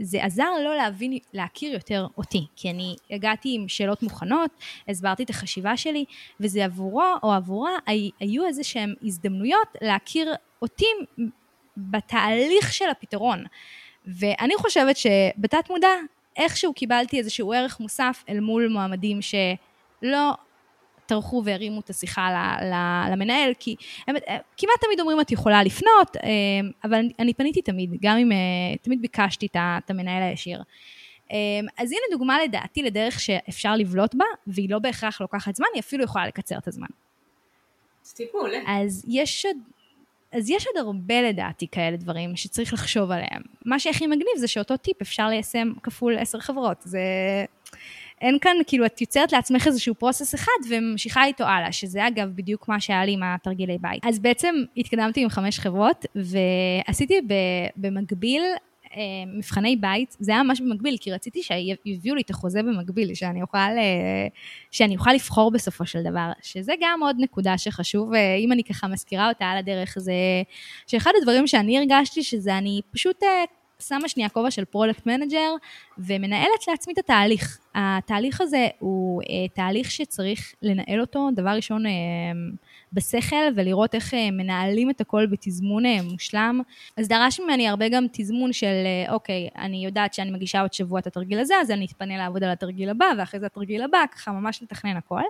זה 0.00 0.24
עזר 0.24 0.50
לו 0.64 0.74
להבין, 0.74 1.18
להכיר 1.32 1.72
יותר 1.72 2.06
אותי, 2.18 2.46
כי 2.56 2.70
אני 2.70 2.96
הגעתי 3.10 3.54
עם 3.54 3.68
שאלות 3.68 4.02
מוכנות, 4.02 4.50
הסברתי 4.88 5.22
את 5.22 5.30
החשיבה 5.30 5.76
שלי, 5.76 6.04
וזה 6.40 6.64
עבורו 6.64 7.14
או 7.22 7.32
עבורה 7.32 7.72
היו 8.20 8.46
איזה 8.46 8.64
שהן 8.64 8.94
הזדמנויות 9.02 9.68
להכיר 9.82 10.34
אותי 10.62 10.86
בתהליך 11.76 12.72
של 12.72 12.88
הפתרון. 12.90 13.44
ואני 14.06 14.54
חושבת 14.56 14.96
שבתת 14.96 15.70
מודע, 15.70 15.88
איכשהו 16.36 16.74
קיבלתי 16.74 17.18
איזשהו 17.18 17.52
ערך 17.52 17.80
מוסף 17.80 18.24
אל 18.28 18.40
מול 18.40 18.68
מועמדים 18.68 19.18
שלא 19.22 20.34
טרחו 21.10 21.42
והרימו 21.44 21.80
את 21.80 21.90
השיחה 21.90 22.56
למנהל, 23.10 23.52
כי 23.58 23.76
הם 24.06 24.16
כמעט 24.56 24.80
תמיד 24.80 25.00
אומרים 25.00 25.20
את 25.20 25.32
יכולה 25.32 25.62
לפנות, 25.64 26.16
אה, 26.16 26.30
אבל 26.84 27.00
אני 27.18 27.34
פניתי 27.34 27.62
תמיד, 27.62 27.90
גם 28.02 28.16
אם 28.16 28.32
אה, 28.32 28.38
תמיד 28.82 29.02
ביקשתי 29.02 29.48
את 29.54 29.90
המנהל 29.90 30.22
הישיר. 30.22 30.62
אה, 31.32 31.36
אז 31.78 31.92
הנה 31.92 32.00
דוגמה 32.10 32.42
לדעתי 32.44 32.82
לדרך 32.82 33.20
שאפשר 33.20 33.76
לבלוט 33.76 34.14
בה, 34.14 34.24
והיא 34.46 34.70
לא 34.70 34.78
בהכרח 34.78 35.20
לוקחת 35.20 35.54
זמן, 35.54 35.66
היא 35.74 35.80
אפילו 35.80 36.04
יכולה 36.04 36.26
לקצר 36.26 36.58
את 36.58 36.68
הזמן. 36.68 36.86
אז 38.66 39.04
יש 39.08 39.46
עוד 39.46 39.56
אז 40.32 40.50
יש 40.50 40.66
עוד 40.66 40.76
הרבה 40.76 41.22
לדעתי 41.22 41.66
כאלה 41.72 41.96
דברים 41.96 42.36
שצריך 42.36 42.72
לחשוב 42.72 43.10
עליהם. 43.10 43.42
מה 43.66 43.78
שהכי 43.78 44.06
מגניב 44.06 44.36
זה 44.36 44.48
שאותו 44.48 44.76
טיפ 44.76 45.02
אפשר 45.02 45.28
ליישם 45.28 45.72
כפול 45.82 46.18
עשר 46.18 46.40
חברות. 46.40 46.76
זה... 46.80 47.00
אין 48.20 48.38
כאן, 48.38 48.56
כאילו, 48.66 48.86
את 48.86 49.00
יוצרת 49.00 49.32
לעצמך 49.32 49.66
איזשהו 49.66 49.94
פרוסס 49.94 50.34
אחד 50.34 50.52
וממשיכה 50.70 51.24
איתו 51.24 51.44
הלאה, 51.44 51.72
שזה 51.72 52.06
אגב 52.06 52.28
בדיוק 52.34 52.68
מה 52.68 52.80
שהיה 52.80 53.04
לי 53.04 53.12
עם 53.12 53.22
התרגילי 53.22 53.78
בית. 53.80 54.06
אז 54.06 54.18
בעצם 54.18 54.54
התקדמתי 54.76 55.22
עם 55.22 55.28
חמש 55.28 55.58
חברות, 55.58 56.06
ועשיתי 56.14 57.20
במקביל 57.76 58.42
אה, 58.96 59.32
מבחני 59.36 59.76
בית, 59.76 60.16
זה 60.20 60.32
היה 60.32 60.42
ממש 60.42 60.60
במקביל, 60.60 60.96
כי 61.00 61.12
רציתי 61.12 61.42
שיביאו 61.42 62.14
לי 62.14 62.20
את 62.20 62.30
החוזה 62.30 62.62
במקביל, 62.62 63.14
שאני 63.14 63.42
אוכל, 63.42 63.58
אה, 63.58 64.26
שאני 64.70 64.96
אוכל 64.96 65.12
לבחור 65.12 65.50
בסופו 65.50 65.86
של 65.86 66.02
דבר, 66.02 66.32
שזה 66.42 66.72
גם 66.80 67.00
עוד 67.02 67.16
נקודה 67.18 67.58
שחשוב, 67.58 68.14
אה, 68.14 68.34
אם 68.34 68.52
אני 68.52 68.64
ככה 68.64 68.88
מזכירה 68.88 69.28
אותה 69.28 69.44
על 69.44 69.58
הדרך, 69.58 69.94
זה 69.98 70.12
שאחד 70.86 71.10
הדברים 71.20 71.46
שאני 71.46 71.78
הרגשתי, 71.78 72.22
שזה 72.22 72.58
אני 72.58 72.80
פשוט 72.90 73.22
שמה 73.80 74.08
שנייה 74.08 74.28
כובע 74.28 74.50
של 74.50 74.64
product 74.64 75.06
manager 75.06 75.50
ומנהלת 75.98 76.68
לעצמי 76.68 76.92
את 76.92 76.98
התהליך. 76.98 77.58
התהליך 77.74 78.40
הזה 78.40 78.68
הוא 78.78 79.22
אה, 79.22 79.48
תהליך 79.54 79.90
שצריך 79.90 80.54
לנהל 80.62 81.00
אותו, 81.00 81.28
דבר 81.34 81.50
ראשון 81.50 81.86
אה, 81.86 81.92
בשכל 82.92 83.36
ולראות 83.56 83.94
איך 83.94 84.14
אה, 84.14 84.30
מנהלים 84.30 84.90
את 84.90 85.00
הכל 85.00 85.26
בתזמון 85.26 85.86
אה, 85.86 86.02
מושלם. 86.02 86.60
אז 86.96 87.08
דרש 87.08 87.40
ממני 87.40 87.68
הרבה 87.68 87.88
גם 87.88 88.06
תזמון 88.12 88.52
של 88.52 88.86
אוקיי, 89.08 89.48
אני 89.56 89.84
יודעת 89.84 90.14
שאני 90.14 90.30
מגישה 90.30 90.60
עוד 90.60 90.72
שבוע 90.72 91.00
את 91.00 91.06
התרגיל 91.06 91.38
הזה, 91.38 91.54
אז 91.60 91.70
אני 91.70 91.84
אתפנה 91.86 92.16
לעבוד 92.16 92.44
על 92.44 92.50
התרגיל 92.50 92.90
הבא 92.90 93.06
ואחרי 93.18 93.40
זה 93.40 93.46
התרגיל 93.46 93.82
הבא, 93.82 94.04
ככה 94.12 94.32
ממש 94.32 94.62
לתכנן 94.62 94.96
הכל. 94.96 95.22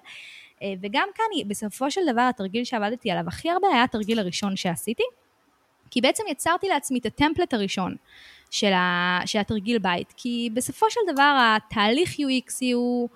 אה, 0.62 0.74
וגם 0.80 1.08
כאן, 1.14 1.48
בסופו 1.48 1.90
של 1.90 2.00
דבר, 2.12 2.22
התרגיל 2.22 2.64
שעבדתי 2.64 3.10
עליו 3.10 3.24
הכי 3.26 3.50
הרבה 3.50 3.68
היה 3.72 3.82
התרגיל 3.82 4.18
הראשון 4.18 4.56
שעשיתי, 4.56 5.02
כי 5.90 6.00
בעצם 6.00 6.22
יצרתי 6.30 6.68
לעצמי 6.68 6.98
את 6.98 7.06
הטמפלט 7.06 7.54
הראשון. 7.54 7.96
של, 8.50 8.72
ה, 8.72 9.20
של 9.26 9.38
התרגיל 9.38 9.78
בית, 9.78 10.14
כי 10.16 10.50
בסופו 10.54 10.86
של 10.90 11.00
דבר 11.12 11.56
התהליך 11.56 12.10
UX 12.10 12.74
הוא, 12.74 13.08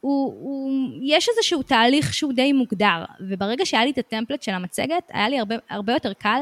הוא, 0.00 0.34
הוא, 0.40 0.90
יש 1.02 1.28
איזשהו 1.28 1.62
תהליך 1.62 2.14
שהוא 2.14 2.32
די 2.32 2.52
מוגדר, 2.52 3.04
וברגע 3.20 3.66
שהיה 3.66 3.84
לי 3.84 3.90
את 3.90 3.98
הטמפלט 3.98 4.42
של 4.42 4.52
המצגת, 4.52 5.10
היה 5.12 5.28
לי 5.28 5.38
הרבה, 5.38 5.54
הרבה 5.70 5.92
יותר 5.92 6.12
קל 6.12 6.40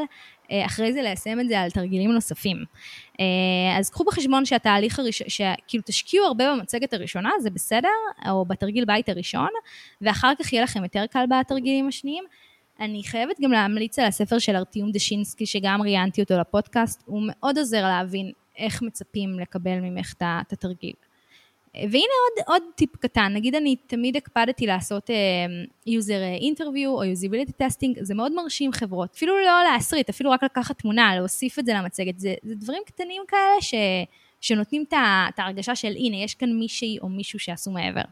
אה, 0.52 0.66
אחרי 0.66 0.92
זה 0.92 1.02
ליישם 1.02 1.40
את 1.40 1.48
זה 1.48 1.60
על 1.60 1.70
תרגילים 1.70 2.12
נוספים. 2.12 2.64
אה, 3.20 3.78
אז 3.78 3.90
קחו 3.90 4.04
בחשבון 4.04 4.44
שהתהליך 4.44 4.98
הראשון, 4.98 5.28
שכאילו 5.28 5.82
תשקיעו 5.86 6.26
הרבה 6.26 6.54
במצגת 6.54 6.92
הראשונה, 6.92 7.30
זה 7.40 7.50
בסדר, 7.50 7.88
או 8.30 8.44
בתרגיל 8.44 8.84
בית 8.84 9.08
הראשון, 9.08 9.48
ואחר 10.00 10.32
כך 10.38 10.52
יהיה 10.52 10.62
לכם 10.62 10.82
יותר 10.82 11.04
קל 11.10 11.24
בתרגילים 11.30 11.88
השניים. 11.88 12.24
אני 12.82 13.02
חייבת 13.04 13.40
גם 13.40 13.52
להמליץ 13.52 13.98
על 13.98 14.04
הספר 14.04 14.38
של 14.38 14.56
ארטיום 14.56 14.90
דשינסקי, 14.92 15.46
שגם 15.46 15.82
ראיינתי 15.82 16.22
אותו 16.22 16.38
לפודקאסט, 16.38 17.02
הוא 17.06 17.22
מאוד 17.26 17.58
עוזר 17.58 17.82
להבין 17.82 18.32
איך 18.58 18.82
מצפים 18.82 19.38
לקבל 19.38 19.80
ממך 19.80 20.14
את 20.18 20.52
התרגיל. 20.52 20.92
והנה 21.74 21.92
עוד, 21.92 22.46
עוד 22.46 22.62
טיפ 22.74 22.96
קטן, 22.96 23.32
נגיד 23.34 23.54
אני 23.54 23.76
תמיד 23.86 24.16
הקפדתי 24.16 24.66
לעשות 24.66 25.10
uh, 25.10 25.88
user 25.88 26.42
interview 26.42 26.86
או 26.86 27.02
usability 27.02 27.50
testing, 27.62 27.98
זה 28.00 28.14
מאוד 28.14 28.32
מרשים 28.32 28.72
חברות, 28.72 29.10
אפילו 29.14 29.36
לא 29.44 29.62
להסריט, 29.72 30.08
אפילו 30.08 30.30
רק 30.30 30.42
לקחת 30.42 30.78
תמונה, 30.78 31.16
להוסיף 31.16 31.58
את 31.58 31.66
זה 31.66 31.72
למצגת, 31.74 32.18
זה, 32.18 32.34
זה 32.42 32.54
דברים 32.54 32.82
קטנים 32.86 33.22
כאלה 33.28 33.60
ש, 33.60 33.74
שנותנים 34.40 34.84
את 34.88 35.38
ההרגשה 35.38 35.74
של 35.74 35.92
הנה, 35.96 36.16
יש 36.16 36.34
כאן 36.34 36.52
מישהי 36.52 36.98
או 37.02 37.08
מישהו 37.08 37.38
שעשו 37.38 37.70
מעבר. 37.70 38.02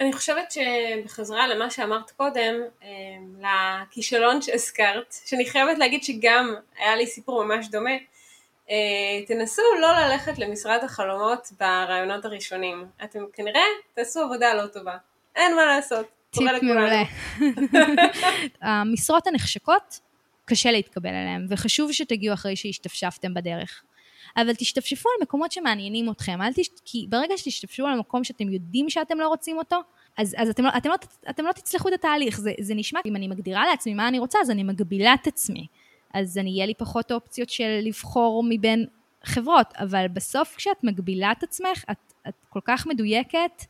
אני 0.00 0.12
חושבת 0.12 0.52
שבחזרה 0.52 1.48
למה 1.48 1.70
שאמרת 1.70 2.10
קודם, 2.10 2.54
אה, 2.82 2.88
לכישלון 3.40 4.42
שהזכרת, 4.42 5.14
שאני 5.24 5.46
חייבת 5.46 5.78
להגיד 5.78 6.04
שגם 6.04 6.54
היה 6.78 6.96
לי 6.96 7.06
סיפור 7.06 7.44
ממש 7.44 7.68
דומה, 7.68 7.96
אה, 8.70 9.26
תנסו 9.26 9.62
לא 9.80 9.92
ללכת 9.92 10.38
למשרד 10.38 10.84
החלומות 10.84 11.48
ברעיונות 11.60 12.24
הראשונים. 12.24 12.84
אתם 13.04 13.18
כנראה 13.32 13.62
תעשו 13.94 14.20
עבודה 14.20 14.54
לא 14.54 14.66
טובה. 14.66 14.96
אין 15.36 15.56
מה 15.56 15.66
לעשות. 15.66 16.06
קורה 16.34 16.52
לכולנו. 16.52 17.04
המשרות 18.62 19.26
הנחשקות, 19.26 20.00
קשה 20.44 20.70
להתקבל 20.70 21.10
אליהן, 21.10 21.46
וחשוב 21.50 21.92
שתגיעו 21.92 22.34
אחרי 22.34 22.56
שהשתפשפתם 22.56 23.34
בדרך. 23.34 23.82
אבל 24.36 24.54
תשתפשפו 24.54 25.08
על 25.08 25.22
מקומות 25.22 25.52
שמעניינים 25.52 26.10
אתכם, 26.10 26.42
אל 26.42 26.52
תש... 26.52 26.68
כי 26.84 27.06
ברגע 27.08 27.34
שתשתפשפו 27.36 27.86
על 27.86 27.98
מקום 27.98 28.24
שאתם 28.24 28.52
יודעים 28.52 28.90
שאתם 28.90 29.20
לא 29.20 29.28
רוצים 29.28 29.58
אותו, 29.58 29.76
אז, 30.18 30.34
אז 30.38 30.48
אתם, 30.48 30.64
לא, 30.64 30.70
אתם, 30.76 30.88
לא, 30.88 30.94
אתם 31.30 31.44
לא 31.44 31.52
תצלחו 31.52 31.88
את 31.88 31.92
התהליך. 31.92 32.40
זה, 32.40 32.52
זה 32.60 32.74
נשמע, 32.74 33.00
אם 33.06 33.16
אני 33.16 33.28
מגדירה 33.28 33.66
לעצמי 33.66 33.94
מה 33.94 34.08
אני 34.08 34.18
רוצה, 34.18 34.38
אז 34.42 34.50
אני 34.50 34.62
מגבילה 34.62 35.14
את 35.14 35.26
עצמי. 35.26 35.66
אז 36.14 36.38
אני, 36.38 36.50
יהיה 36.50 36.66
לי 36.66 36.74
פחות 36.74 37.12
אופציות 37.12 37.50
של 37.50 37.80
לבחור 37.82 38.44
מבין 38.48 38.86
חברות, 39.24 39.66
אבל 39.78 40.06
בסוף 40.12 40.54
כשאת 40.56 40.84
מגבילה 40.84 41.32
את 41.32 41.42
עצמך, 41.42 41.84
את, 41.90 42.12
את 42.28 42.34
כל 42.48 42.60
כך 42.64 42.86
מדויקת, 42.86 43.64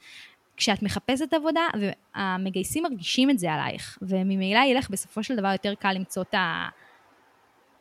כשאת 0.57 0.83
מחפשת 0.83 1.35
עבודה, 1.35 1.67
והמגייסים 2.15 2.83
מרגישים 2.83 3.31
את 3.31 3.39
זה 3.39 3.53
עלייך, 3.53 3.99
וממילא 4.03 4.59
יהיה 4.59 4.79
לך 4.79 4.91
בסופו 4.91 5.23
של 5.23 5.37
דבר 5.37 5.49
יותר 5.49 5.75
קל 5.75 5.93
למצוא 5.93 6.23
את, 6.23 6.35
ה, 6.35 6.69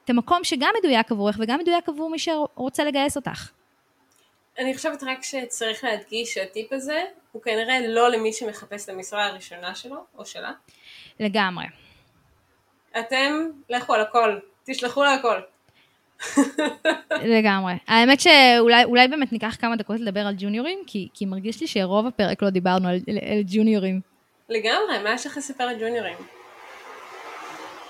את 0.06 0.10
המקום 0.10 0.44
שגם 0.44 0.70
מדויק 0.80 1.12
עבורך 1.12 1.38
וגם 1.40 1.60
מדויק 1.60 1.90
עבור 1.90 2.10
מי 2.10 2.20
שרוצה 2.20 2.84
לגייס 2.84 3.16
אותך. 3.16 3.50
אני 4.60 4.76
חושבת 4.76 5.04
רק 5.04 5.24
שצריך 5.24 5.84
להדגיש 5.84 6.34
שהטיפ 6.34 6.74
הזה 6.74 7.04
הוא 7.32 7.42
כנראה 7.42 7.88
לא 7.88 8.12
למי 8.12 8.34
שמחפש 8.34 8.84
את 8.84 8.90
המשרה 8.90 9.26
הראשונה 9.26 9.76
שלו 9.76 9.98
או 10.18 10.26
שלה. 10.26 10.52
לגמרי. 11.20 11.66
אתם, 13.00 13.50
לכו 13.70 13.94
על 13.94 14.02
הכל, 14.02 14.40
תשלחו 14.66 15.04
לה 15.04 15.14
הכל. 15.14 15.40
לגמרי. 17.24 17.74
האמת 17.88 18.20
שאולי 18.20 19.08
באמת 19.08 19.32
ניקח 19.32 19.58
כמה 19.60 19.76
דקות 19.76 20.00
לדבר 20.00 20.28
על 20.28 20.36
ג'וניורים, 20.38 20.80
כי, 20.88 21.10
כי 21.14 21.26
מרגיש 21.26 21.62
לי 21.62 21.68
שרוב 21.68 22.08
הפרק 22.08 22.42
לא 22.42 22.50
דיברנו 22.50 22.88
על, 22.88 22.96
על 23.32 23.42
ג'וניורים. 23.48 24.02
לגמרי, 24.50 25.04
מה 25.04 25.14
יש 25.14 25.26
לך 25.26 25.38
לספר 25.38 25.64
על 25.64 25.76
ג'וניורים? 25.80 26.18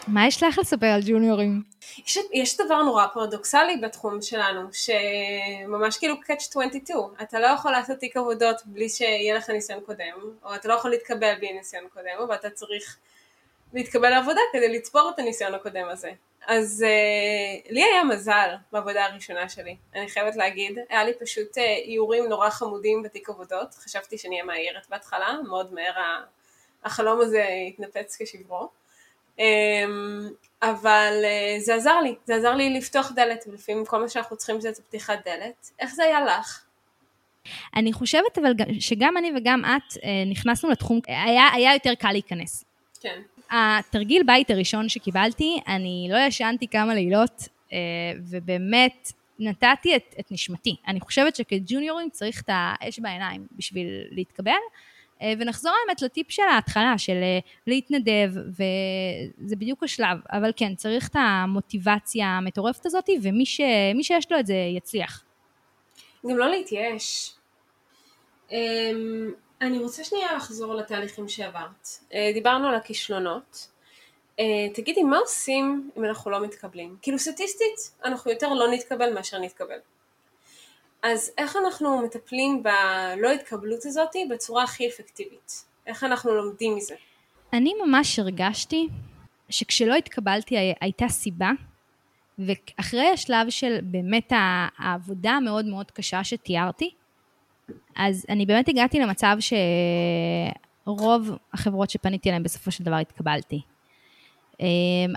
מה 0.08 0.28
יש 0.28 0.44
לך 0.44 0.58
לספר 0.58 0.86
על 0.86 1.02
ג'וניורים? 1.06 1.64
יש, 1.98 2.18
יש 2.34 2.58
דבר 2.58 2.84
נורא 2.84 3.08
פרדוקסלי 3.14 3.78
בתחום 3.78 4.22
שלנו, 4.22 4.70
שממש 4.74 5.98
כאילו 5.98 6.16
catch 6.16 6.48
22, 6.50 7.00
אתה 7.22 7.40
לא 7.40 7.48
יכול 7.48 7.72
לעשות 7.72 7.98
תיק 7.98 8.18
עבודות 8.18 8.62
בלי 8.66 8.90
שיהיה 8.90 9.36
לך 9.36 9.50
ניסיון 9.50 9.80
קודם, 9.86 10.14
או 10.44 10.56
אתה 10.56 10.68
לא 10.68 10.74
יכול 10.74 10.92
להתקבל 10.92 11.36
בלי 11.36 11.54
ניסיון 11.54 11.84
קודם, 11.94 12.30
ואתה 12.30 12.50
צריך 12.50 12.98
להתקבל 13.74 14.10
לעבודה 14.10 14.42
כדי 14.54 14.78
לצבור 14.78 15.12
את 15.14 15.20
הניסיון 15.20 15.54
הקודם 15.54 15.90
הזה. 15.90 16.12
אז 16.48 16.86
uh, 16.88 17.72
לי 17.74 17.84
היה 17.84 18.04
מזל 18.04 18.50
בעבודה 18.72 19.06
הראשונה 19.06 19.50
שלי, 19.50 19.76
אני 19.96 20.10
חייבת 20.10 20.36
להגיד, 20.36 20.80
היה 20.90 21.04
לי 21.04 21.14
פשוט 21.14 21.58
uh, 21.58 21.62
איורים 21.86 22.26
נורא 22.26 22.50
חמודים 22.50 23.04
בתיק 23.04 23.30
עבודות, 23.30 23.74
חשבתי 23.74 24.18
שאני 24.18 24.36
אהיה 24.36 24.46
מאיירת 24.46 24.90
בהתחלה, 24.90 25.38
מאוד 25.48 25.74
מהר 25.74 25.94
החלום 26.84 27.22
הזה 27.22 27.46
התנפץ 27.68 28.18
כשברו. 28.22 28.70
Um, 29.38 29.42
אבל 30.62 31.14
uh, 31.22 31.60
זה 31.64 31.76
עזר 31.76 32.00
לי, 32.00 32.16
זה 32.26 32.36
עזר 32.36 32.56
לי 32.56 32.78
לפתוח 32.78 33.12
דלת, 33.16 33.44
ולפעמים 33.48 33.86
כל 33.86 34.02
מה 34.02 34.10
שאנחנו 34.10 34.38
צריכים 34.38 34.62
זה 34.62 34.70
את 34.70 34.78
פתיחת 34.78 35.20
דלת. 35.26 35.72
איך 35.80 35.96
זה 35.96 36.04
היה 36.04 36.22
לך? 36.26 36.66
אני 37.76 37.94
חושבת 37.94 38.38
אבל 38.38 38.52
שגם 38.80 39.18
אני 39.18 39.32
וגם 39.38 39.66
את 39.66 39.98
נכנסנו 40.32 40.70
לתחום, 40.70 41.00
היה, 41.08 41.48
היה 41.54 41.74
יותר 41.74 41.96
קל 41.96 42.12
להיכנס. 42.12 42.66
כן. 43.02 43.22
התרגיל 43.52 44.24
בית 44.24 44.50
הראשון 44.50 44.90
שקיבלתי, 44.90 45.60
אני 45.68 46.08
לא 46.12 46.18
ישנתי 46.18 46.68
כמה 46.68 46.94
לילות, 46.94 47.48
אה, 47.74 47.78
ובאמת 48.30 49.12
נתתי 49.40 49.96
את, 49.96 50.16
את 50.20 50.32
נשמתי. 50.32 50.76
אני 50.88 51.00
חושבת 51.00 51.36
שכג'וניורים 51.36 52.10
צריך 52.10 52.42
את 52.42 52.50
האש 52.50 53.00
בעיניים 53.00 53.48
בשביל 53.52 53.88
להתקבל. 54.12 54.52
אה, 55.22 55.34
ונחזור 55.40 55.72
האמת 55.88 56.02
לטיפ 56.02 56.32
של 56.32 56.44
ההתחלה, 56.44 56.98
של 56.98 57.14
אה, 57.24 57.40
להתנדב, 57.68 58.32
וזה 58.50 59.56
בדיוק 59.56 59.84
השלב. 59.84 60.18
אבל 60.32 60.52
כן, 60.56 60.76
צריך 60.76 61.08
את 61.08 61.16
המוטיבציה 61.16 62.28
המטורפת 62.28 62.86
הזאת, 62.86 63.10
ומי 63.22 63.46
ש, 63.46 63.62
שיש 64.02 64.32
לו 64.32 64.40
את 64.40 64.48
זה 64.48 64.56
יצליח. 64.78 65.24
גם 66.26 66.38
לא 66.38 66.50
להתייאש. 66.50 67.34
אמ, 68.52 69.32
אני 69.62 69.80
רוצה 69.80 70.04
שנייה 70.04 70.34
לחזור 70.36 70.76
לתהליכים 70.76 71.28
שעברת. 71.28 71.88
אה, 72.14 72.32
דיברנו 72.34 72.68
על 72.68 72.76
הכישלונות. 72.76 73.76
תגידי, 74.74 75.04
מה 75.04 75.18
עושים 75.18 75.92
אם 75.98 76.06
אנחנו 76.06 76.32
לא 76.32 76.44
מתקבלים? 76.44 76.98
כאילו 77.02 77.20
סטטיסטית, 77.20 77.92
אנחנו 78.06 78.32
יותר 78.32 78.54
לא 78.54 78.72
נתקבל 78.72 79.14
מאשר 79.14 79.40
נתקבל. 79.40 79.78
אז 81.06 81.32
איך 81.38 81.56
אנחנו 81.56 82.02
מטפלים 82.02 82.64
בלא 82.64 83.32
התקבלות 83.32 83.86
הזאת 83.86 84.10
בצורה 84.30 84.64
הכי 84.64 84.88
אפקטיבית? 84.88 85.66
איך 85.88 86.04
אנחנו 86.04 86.36
לומדים 86.36 86.76
מזה? 86.76 86.96
אני 87.54 87.74
ממש 87.86 88.20
הרגשתי 88.20 88.88
שכשלא 89.50 89.96
התקבלתי 89.96 90.56
הייתה 90.82 91.08
סיבה, 91.08 91.52
ואחרי 92.40 93.08
השלב 93.08 93.50
של 93.50 93.78
באמת 93.84 94.32
העבודה 94.78 95.32
המאוד 95.32 95.66
מאוד 95.66 95.92
קשה 95.92 96.24
שתיארתי, 96.24 96.90
אז 97.96 98.26
אני 98.30 98.46
באמת 98.46 98.70
הגעתי 98.70 99.00
למצב 99.00 99.38
שרוב 100.86 101.32
החברות 101.54 101.90
שפניתי 101.90 102.30
אליהן 102.30 102.44
בסופו 102.44 102.72
של 102.72 102.84
דבר 102.84 102.96
התקבלתי. 102.96 103.62
אמ, 104.60 104.66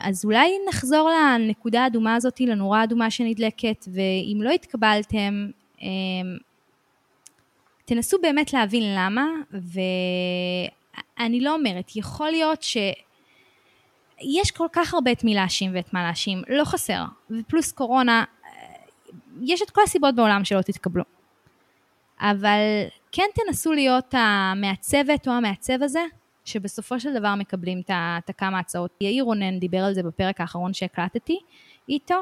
אז 0.03 0.25
אולי 0.25 0.51
נחזור 0.69 1.11
לנקודה 1.11 1.83
האדומה 1.85 2.15
הזאת, 2.15 2.41
לנורה 2.41 2.81
האדומה 2.81 3.11
שנדלקת, 3.11 3.85
ואם 3.93 4.43
לא 4.43 4.51
התקבלתם, 4.51 5.51
תנסו 7.85 8.17
באמת 8.23 8.53
להבין 8.53 8.95
למה, 8.97 9.27
ואני 11.19 11.41
לא 11.41 11.55
אומרת, 11.55 11.97
יכול 11.97 12.31
להיות 12.31 12.63
ש... 12.63 12.77
יש 14.21 14.51
כל 14.51 14.67
כך 14.73 14.95
הרבה 14.95 15.13
את 15.13 15.25
מי 15.25 15.35
להאשים 15.35 15.71
ואת 15.75 15.93
מה 15.93 16.03
להאשים, 16.03 16.43
לא 16.49 16.65
חסר. 16.65 17.05
ופלוס 17.31 17.73
קורונה, 17.73 18.25
יש 19.43 19.63
את 19.63 19.71
כל 19.71 19.81
הסיבות 19.85 20.15
בעולם 20.15 20.45
שלא 20.45 20.63
תתקבלו. 20.63 21.05
אבל 22.21 22.61
כן 23.13 23.27
תנסו 23.35 23.73
להיות 23.73 24.15
המעצבת 24.19 25.29
או 25.29 25.33
המעצב 25.33 25.83
הזה, 25.83 26.03
שבסופו 26.45 27.01
של 27.01 27.15
דבר 27.15 27.35
מקבלים 27.35 27.81
את 27.91 28.31
הכמה 28.31 28.59
הצעות. 28.59 28.91
יאיר 29.01 29.25
רונן 29.25 29.59
דיבר 29.59 29.79
על 29.79 29.95
זה 29.95 30.03
בפרק 30.03 30.41
האחרון 30.41 30.75
שהקלטתי 30.75 31.39
איתו, 31.89 32.21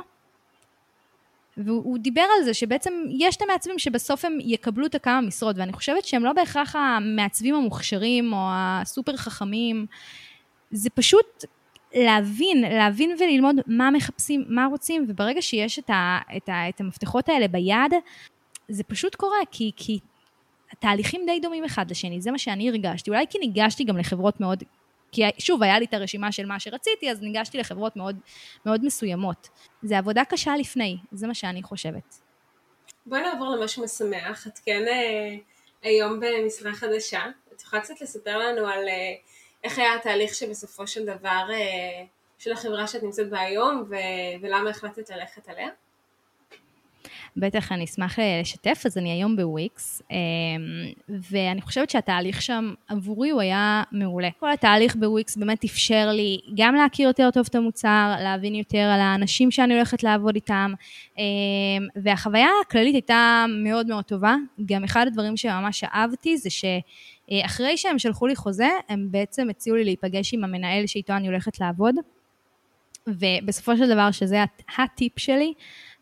והוא 1.56 1.98
דיבר 1.98 2.26
על 2.38 2.44
זה 2.44 2.54
שבעצם 2.54 2.92
יש 3.18 3.36
את 3.36 3.42
המעצבים 3.42 3.78
שבסוף 3.78 4.24
הם 4.24 4.38
יקבלו 4.40 4.86
את 4.86 4.94
הכמה 4.94 5.20
משרות, 5.20 5.56
ואני 5.58 5.72
חושבת 5.72 6.04
שהם 6.04 6.24
לא 6.24 6.32
בהכרח 6.32 6.76
המעצבים 6.76 7.54
המוכשרים 7.54 8.32
או 8.32 8.38
הסופר 8.50 9.16
חכמים, 9.16 9.86
זה 10.70 10.90
פשוט 10.90 11.44
להבין, 11.94 12.60
להבין 12.60 13.16
וללמוד 13.18 13.56
מה 13.66 13.90
מחפשים, 13.90 14.44
מה 14.48 14.66
רוצים, 14.66 15.04
וברגע 15.08 15.42
שיש 15.42 15.78
את, 15.78 15.90
ה, 15.90 16.18
את, 16.36 16.48
ה, 16.48 16.68
את 16.68 16.80
המפתחות 16.80 17.28
האלה 17.28 17.48
ביד, 17.48 17.92
זה 18.68 18.84
פשוט 18.84 19.14
קורה, 19.14 19.38
כי, 19.50 19.70
כי 19.76 19.98
התהליכים 20.72 21.20
די 21.26 21.40
דומים 21.40 21.64
אחד 21.64 21.90
לשני, 21.90 22.20
זה 22.20 22.30
מה 22.30 22.38
שאני 22.38 22.68
הרגשתי. 22.68 23.10
אולי 23.10 23.24
כי 23.30 23.38
ניגשתי 23.38 23.84
גם 23.84 23.98
לחברות 23.98 24.40
מאוד, 24.40 24.62
כי 25.12 25.22
שוב, 25.38 25.62
היה 25.62 25.78
לי 25.78 25.84
את 25.84 25.94
הרשימה 25.94 26.32
של 26.32 26.46
מה 26.46 26.60
שרציתי, 26.60 27.10
אז 27.10 27.22
ניגשתי 27.22 27.58
לחברות 27.58 27.96
מאוד, 27.96 28.16
מאוד 28.66 28.84
מסוימות. 28.84 29.48
זה 29.82 29.98
עבודה 29.98 30.24
קשה 30.24 30.56
לפני, 30.56 30.96
זה 31.12 31.26
מה 31.26 31.34
שאני 31.34 31.62
חושבת. 31.62 32.20
בואי 33.06 33.20
נעבור 33.20 33.56
למשהו 33.56 33.84
משמח. 33.84 34.46
את 34.46 34.58
כן 34.58 34.84
אה, 34.88 35.36
היום 35.82 36.20
במשרה 36.20 36.72
חדשה. 36.72 37.24
את 37.54 37.62
יכולה 37.62 37.82
קצת 37.82 38.00
לספר 38.00 38.38
לנו 38.38 38.66
על 38.66 38.88
אה, 38.88 39.14
איך 39.64 39.78
היה 39.78 39.94
התהליך 39.94 40.34
שבסופו 40.34 40.86
של 40.86 41.04
דבר, 41.04 41.46
אה, 41.52 42.04
של 42.38 42.52
החברה 42.52 42.86
שאת 42.86 43.02
נמצאת 43.02 43.30
בה 43.30 43.40
היום, 43.40 43.84
ו- 43.90 44.42
ולמה 44.42 44.70
החלטת 44.70 45.10
ללכת 45.10 45.48
עליה? 45.48 45.68
בטח 47.36 47.72
אני 47.72 47.84
אשמח 47.84 48.18
לשתף, 48.40 48.82
אז 48.86 48.98
אני 48.98 49.10
היום 49.12 49.36
בוויקס, 49.36 50.02
אמ, 50.10 50.16
ואני 51.30 51.60
חושבת 51.60 51.90
שהתהליך 51.90 52.42
שם 52.42 52.74
עבורי 52.88 53.30
הוא 53.30 53.40
היה 53.40 53.82
מעולה. 53.92 54.28
כל 54.40 54.52
התהליך 54.52 54.96
בוויקס 54.96 55.36
באמת 55.36 55.64
אפשר 55.64 56.08
לי 56.12 56.40
גם 56.56 56.74
להכיר 56.74 57.08
יותר 57.08 57.30
טוב 57.30 57.46
את 57.50 57.54
המוצר, 57.54 58.14
להבין 58.20 58.54
יותר 58.54 58.78
על 58.78 59.00
האנשים 59.00 59.50
שאני 59.50 59.74
הולכת 59.74 60.02
לעבוד 60.02 60.34
איתם, 60.34 60.72
אמ, 61.18 61.22
והחוויה 61.96 62.48
הכללית 62.66 62.94
הייתה 62.94 63.44
מאוד 63.64 63.86
מאוד 63.86 64.04
טובה. 64.04 64.34
גם 64.66 64.84
אחד 64.84 65.06
הדברים 65.06 65.36
שממש 65.36 65.84
אהבתי 65.84 66.36
זה 66.36 66.48
שאחרי 66.50 67.76
שהם 67.76 67.98
שלחו 67.98 68.26
לי 68.26 68.36
חוזה, 68.36 68.68
הם 68.88 69.08
בעצם 69.10 69.50
הציעו 69.50 69.76
לי 69.76 69.84
להיפגש 69.84 70.34
עם 70.34 70.44
המנהל 70.44 70.86
שאיתו 70.86 71.12
אני 71.12 71.26
הולכת 71.26 71.60
לעבוד. 71.60 71.94
ובסופו 73.08 73.76
של 73.76 73.88
דבר, 73.88 74.10
שזה 74.10 74.44
הטיפ 74.78 75.18
שלי, 75.18 75.52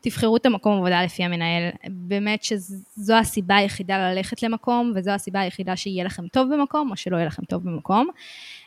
תבחרו 0.05 0.37
את 0.37 0.47
המקום 0.47 0.77
עבודה 0.77 1.05
לפי 1.05 1.25
המנהל. 1.25 1.71
באמת 1.89 2.43
שזו 2.43 3.15
הסיבה 3.15 3.57
היחידה 3.57 4.13
ללכת 4.13 4.43
למקום, 4.43 4.93
וזו 4.97 5.11
הסיבה 5.11 5.41
היחידה 5.41 5.77
שיהיה 5.77 6.05
לכם 6.05 6.29
טוב 6.29 6.55
במקום, 6.55 6.91
או 6.91 6.97
שלא 6.97 7.17
יהיה 7.17 7.27
לכם 7.27 7.45
טוב 7.45 7.63
במקום. 7.65 8.09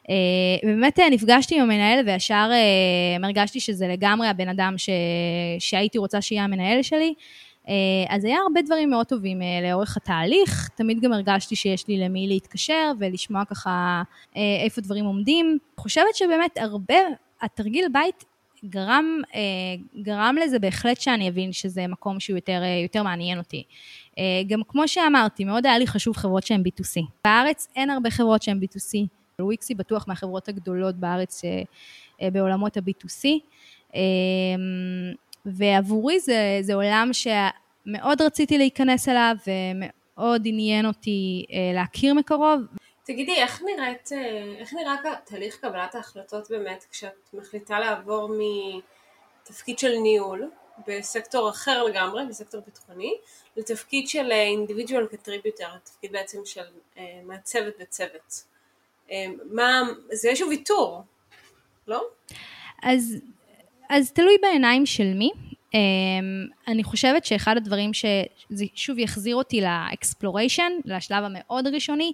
אה, 0.09 0.15
ובאמת 0.63 0.99
אה, 0.99 1.09
נפגשתי 1.09 1.55
עם 1.55 1.61
המנהל, 1.61 2.05
וישר 2.05 2.49
אה, 2.51 3.27
הרגשתי 3.27 3.59
שזה 3.59 3.87
לגמרי 3.87 4.27
הבן 4.27 4.49
אדם 4.49 4.77
ש... 4.77 4.89
שהייתי 5.59 5.97
רוצה 5.97 6.21
שיהיה 6.21 6.43
המנהל 6.43 6.81
שלי. 6.81 7.13
אז 8.09 8.25
היה 8.25 8.37
הרבה 8.37 8.61
דברים 8.61 8.89
מאוד 8.89 9.05
טובים 9.05 9.41
לאורך 9.63 9.97
התהליך, 9.97 10.69
תמיד 10.75 11.01
גם 11.01 11.13
הרגשתי 11.13 11.55
שיש 11.55 11.87
לי 11.87 11.97
למי 11.97 12.27
להתקשר 12.27 12.91
ולשמוע 12.99 13.45
ככה 13.45 14.01
איפה 14.35 14.81
דברים 14.81 15.05
עומדים. 15.05 15.57
חושבת 15.77 16.15
שבאמת 16.15 16.57
הרבה, 16.57 16.95
התרגיל 17.41 17.85
בית 17.93 18.25
גרם, 18.65 19.21
גרם 20.01 20.35
לזה 20.43 20.59
בהחלט 20.59 21.01
שאני 21.01 21.29
אבין 21.29 21.53
שזה 21.53 21.87
מקום 21.87 22.19
שהוא 22.19 22.37
יותר, 22.37 22.61
יותר 22.83 23.03
מעניין 23.03 23.37
אותי. 23.37 23.63
גם 24.47 24.61
כמו 24.67 24.87
שאמרתי, 24.87 25.43
מאוד 25.43 25.65
היה 25.65 25.77
לי 25.77 25.87
חשוב 25.87 26.17
חברות 26.17 26.43
שהן 26.43 26.63
B2C. 26.67 27.01
בארץ 27.25 27.67
אין 27.75 27.89
הרבה 27.89 28.09
חברות 28.09 28.43
שהן 28.43 28.59
B2C. 28.63 29.07
וויקסי 29.41 29.75
בטוח 29.75 30.07
מהחברות 30.07 30.49
הגדולות 30.49 30.95
בארץ 30.95 31.41
בעולמות 32.21 32.77
ה-B2C. 32.77 33.27
ועבורי 35.45 36.19
זה, 36.19 36.59
זה 36.61 36.73
עולם 36.73 37.09
שמאוד 37.13 38.21
רציתי 38.21 38.57
להיכנס 38.57 39.09
אליו 39.09 39.35
ומאוד 39.47 40.41
עניין 40.45 40.85
אותי 40.85 41.45
להכיר 41.73 42.13
מקרוב. 42.13 42.61
תגידי, 43.07 43.35
איך, 43.35 43.61
נראית, 43.61 44.09
איך 44.59 44.73
נראה 44.73 44.95
תהליך 45.25 45.57
קבלת 45.57 45.95
ההחלטות 45.95 46.49
באמת 46.49 46.85
כשאת 46.91 47.33
מחליטה 47.33 47.79
לעבור 47.79 48.29
מתפקיד 49.43 49.79
של 49.79 49.97
ניהול 49.97 50.51
בסקטור 50.87 51.49
אחר 51.49 51.83
לגמרי, 51.83 52.25
בסקטור 52.25 52.61
ביטחוני, 52.65 53.13
לתפקיד 53.57 54.07
של 54.07 54.31
individual 54.31 55.13
contributor, 55.13 55.77
תפקיד 55.83 56.11
בעצם 56.11 56.45
של 56.45 56.65
מעצבת 57.23 57.73
בצוות. 57.79 58.43
מה, 59.51 59.81
זה 60.11 60.29
איזשהו 60.29 60.49
ויתור, 60.49 61.01
לא? 61.87 62.07
אז, 62.83 63.15
אז 63.89 64.11
תלוי 64.11 64.37
בעיניים 64.41 64.85
של 64.85 65.13
מי. 65.13 65.31
אני 66.67 66.83
חושבת 66.83 67.25
שאחד 67.25 67.57
הדברים 67.57 67.93
שזה 67.93 68.65
שוב 68.75 68.99
יחזיר 68.99 69.35
אותי 69.35 69.61
לאקספלוריישן, 69.61 70.71
לשלב 70.85 71.23
המאוד 71.23 71.67
ראשוני, 71.67 72.11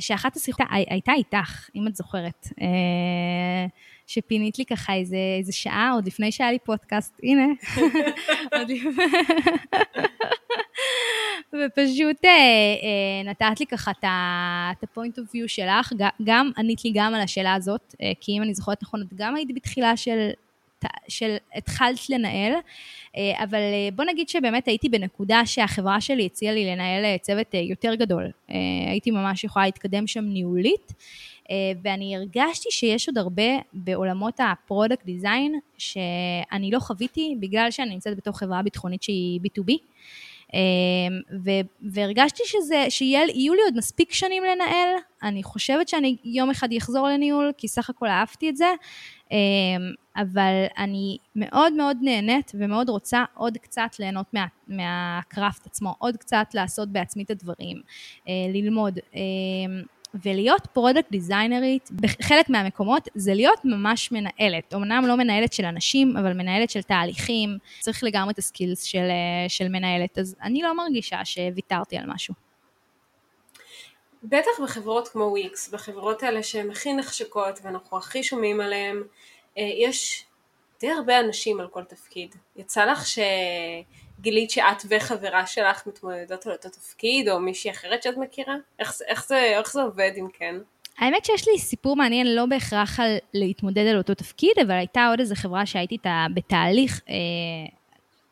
שאחת 0.00 0.36
השיחות 0.36 0.66
הייתה 0.70 1.12
איתך, 1.12 1.68
אם 1.76 1.86
את 1.86 1.96
זוכרת. 1.96 2.46
שפינית 4.08 4.58
לי 4.58 4.64
ככה 4.64 4.94
איזה, 4.94 5.16
איזה 5.38 5.52
שעה, 5.52 5.90
עוד 5.94 6.06
לפני 6.06 6.32
שהיה 6.32 6.52
לי 6.52 6.58
פודקאסט, 6.58 7.20
הנה. 7.22 7.46
ופשוט 11.52 12.24
אה, 12.24 12.30
אה, 12.30 13.30
נתת 13.30 13.60
לי 13.60 13.66
ככה 13.66 13.90
את 13.90 14.04
ה-point 14.04 15.18
of 15.18 15.22
view 15.34 15.46
שלך, 15.46 15.92
גם 16.24 16.50
ענית 16.56 16.84
לי 16.84 16.92
גם 16.94 17.14
על 17.14 17.20
השאלה 17.20 17.54
הזאת, 17.54 17.94
אה, 18.02 18.12
כי 18.20 18.32
אם 18.32 18.42
אני 18.42 18.54
זוכרת 18.54 18.82
נכון, 18.82 19.02
את 19.02 19.14
גם 19.14 19.36
היית 19.36 19.54
בתחילה 19.54 19.96
של, 19.96 20.30
של 21.08 21.36
התחלת 21.54 22.10
לנהל, 22.10 22.52
אה, 23.16 23.44
אבל 23.44 23.58
אה, 23.58 23.88
בוא 23.94 24.04
נגיד 24.04 24.28
שבאמת 24.28 24.68
הייתי 24.68 24.88
בנקודה 24.88 25.42
שהחברה 25.46 26.00
שלי 26.00 26.26
הציעה 26.26 26.54
לי 26.54 26.66
לנהל 26.66 27.04
אה, 27.04 27.16
צוות 27.22 27.54
יותר 27.54 27.94
גדול. 27.94 28.30
הייתי 28.88 29.10
ממש 29.10 29.44
יכולה 29.44 29.64
להתקדם 29.64 30.06
שם 30.06 30.24
ניהולית. 30.24 30.92
ואני 31.82 32.16
הרגשתי 32.16 32.68
שיש 32.70 33.08
עוד 33.08 33.18
הרבה 33.18 33.42
בעולמות 33.72 34.40
ה 34.40 34.48
product 34.48 35.04
design 35.04 35.54
שאני 35.78 36.70
לא 36.70 36.78
חוויתי 36.78 37.34
בגלל 37.40 37.70
שאני 37.70 37.90
נמצאת 37.90 38.16
בתוך 38.16 38.38
חברה 38.38 38.62
ביטחונית 38.62 39.02
שהיא 39.02 39.40
B2B. 39.40 39.72
אמ, 40.54 41.20
והרגשתי 41.92 42.42
שזה, 42.46 42.86
שיהיו 42.88 43.54
לי 43.54 43.62
עוד 43.64 43.76
מספיק 43.76 44.12
שנים 44.12 44.42
לנהל, 44.44 44.88
אני 45.22 45.42
חושבת 45.42 45.88
שאני 45.88 46.16
יום 46.24 46.50
אחד 46.50 46.68
אחזור 46.78 47.08
לניהול, 47.08 47.52
כי 47.58 47.68
סך 47.68 47.90
הכל 47.90 48.06
אהבתי 48.06 48.48
את 48.48 48.56
זה, 48.56 48.72
אמ, 49.30 49.36
אבל 50.18 50.64
אני 50.78 51.18
מאוד 51.36 51.72
מאוד 51.72 51.96
נהנית 52.00 52.52
ומאוד 52.54 52.88
רוצה 52.88 53.24
עוד 53.34 53.58
קצת 53.58 53.90
ליהנות 53.98 54.26
מה, 54.32 54.46
מה 54.68 54.96
craft 54.96 55.66
עצמו, 55.66 55.94
עוד 55.98 56.16
קצת 56.16 56.46
לעשות 56.54 56.88
בעצמי 56.88 57.22
את 57.22 57.30
הדברים, 57.30 57.82
אה, 58.28 58.32
ללמוד. 58.52 58.98
אמ, 59.14 59.20
ולהיות 60.24 60.66
product 60.72 61.10
designer 61.10 61.68
ית, 61.68 61.90
בחלק 61.92 62.48
מהמקומות 62.48 63.08
זה 63.14 63.34
להיות 63.34 63.60
ממש 63.64 64.12
מנהלת. 64.12 64.74
אמנם 64.74 65.04
לא 65.06 65.16
מנהלת 65.16 65.52
של 65.52 65.64
אנשים, 65.64 66.16
אבל 66.16 66.32
מנהלת 66.32 66.70
של 66.70 66.82
תהליכים. 66.82 67.58
צריך 67.80 68.04
לגמרי 68.04 68.32
את 68.32 68.38
ה 68.38 68.44
skills 68.44 68.82
של, 68.82 68.98
אה, 68.98 69.48
של 69.48 69.68
מנהלת, 69.68 70.18
אז 70.18 70.36
אני 70.42 70.62
לא 70.62 70.76
מרגישה 70.76 71.24
שוויתרתי 71.24 71.96
על 71.96 72.04
משהו. 72.06 72.34
בטח 74.22 74.50
בחברות 74.62 75.08
כמו 75.08 75.24
וויקס, 75.24 75.68
בחברות 75.68 76.22
האלה 76.22 76.42
שהן 76.42 76.70
הכי 76.70 76.92
נחשקות 76.92 77.58
ואנחנו 77.62 77.98
הכי 77.98 78.22
שומעים 78.22 78.60
עליהן, 78.60 78.96
אה, 78.96 79.02
יש 79.62 80.24
די 80.80 80.90
הרבה 80.90 81.20
אנשים 81.20 81.60
על 81.60 81.68
כל 81.68 81.84
תפקיד. 81.84 82.34
יצא 82.56 82.84
לך 82.84 83.06
ש... 83.06 83.18
גילית 84.20 84.50
שאת 84.50 84.82
וחברה 84.90 85.46
שלך 85.46 85.86
מתמודדות 85.86 86.46
על 86.46 86.52
אותו 86.52 86.68
תפקיד, 86.68 87.28
או 87.28 87.40
מישהי 87.40 87.70
אחרת 87.70 88.02
שאת 88.02 88.16
מכירה? 88.16 88.54
איך, 88.78 88.92
איך, 89.08 89.26
זה, 89.26 89.42
איך 89.58 89.72
זה 89.72 89.82
עובד 89.82 90.10
אם 90.18 90.26
כן? 90.32 90.56
האמת 90.98 91.24
שיש 91.24 91.48
לי 91.48 91.58
סיפור 91.58 91.96
מעניין 91.96 92.34
לא 92.34 92.46
בהכרח 92.46 93.00
על 93.00 93.16
להתמודד 93.34 93.86
על 93.86 93.98
אותו 93.98 94.14
תפקיד, 94.14 94.50
אבל 94.62 94.74
הייתה 94.74 95.06
עוד 95.10 95.20
איזו 95.20 95.34
חברה 95.34 95.66
שהייתי 95.66 95.94
איתה 95.94 96.26
בתהליך. 96.34 97.00
אה, 97.08 97.14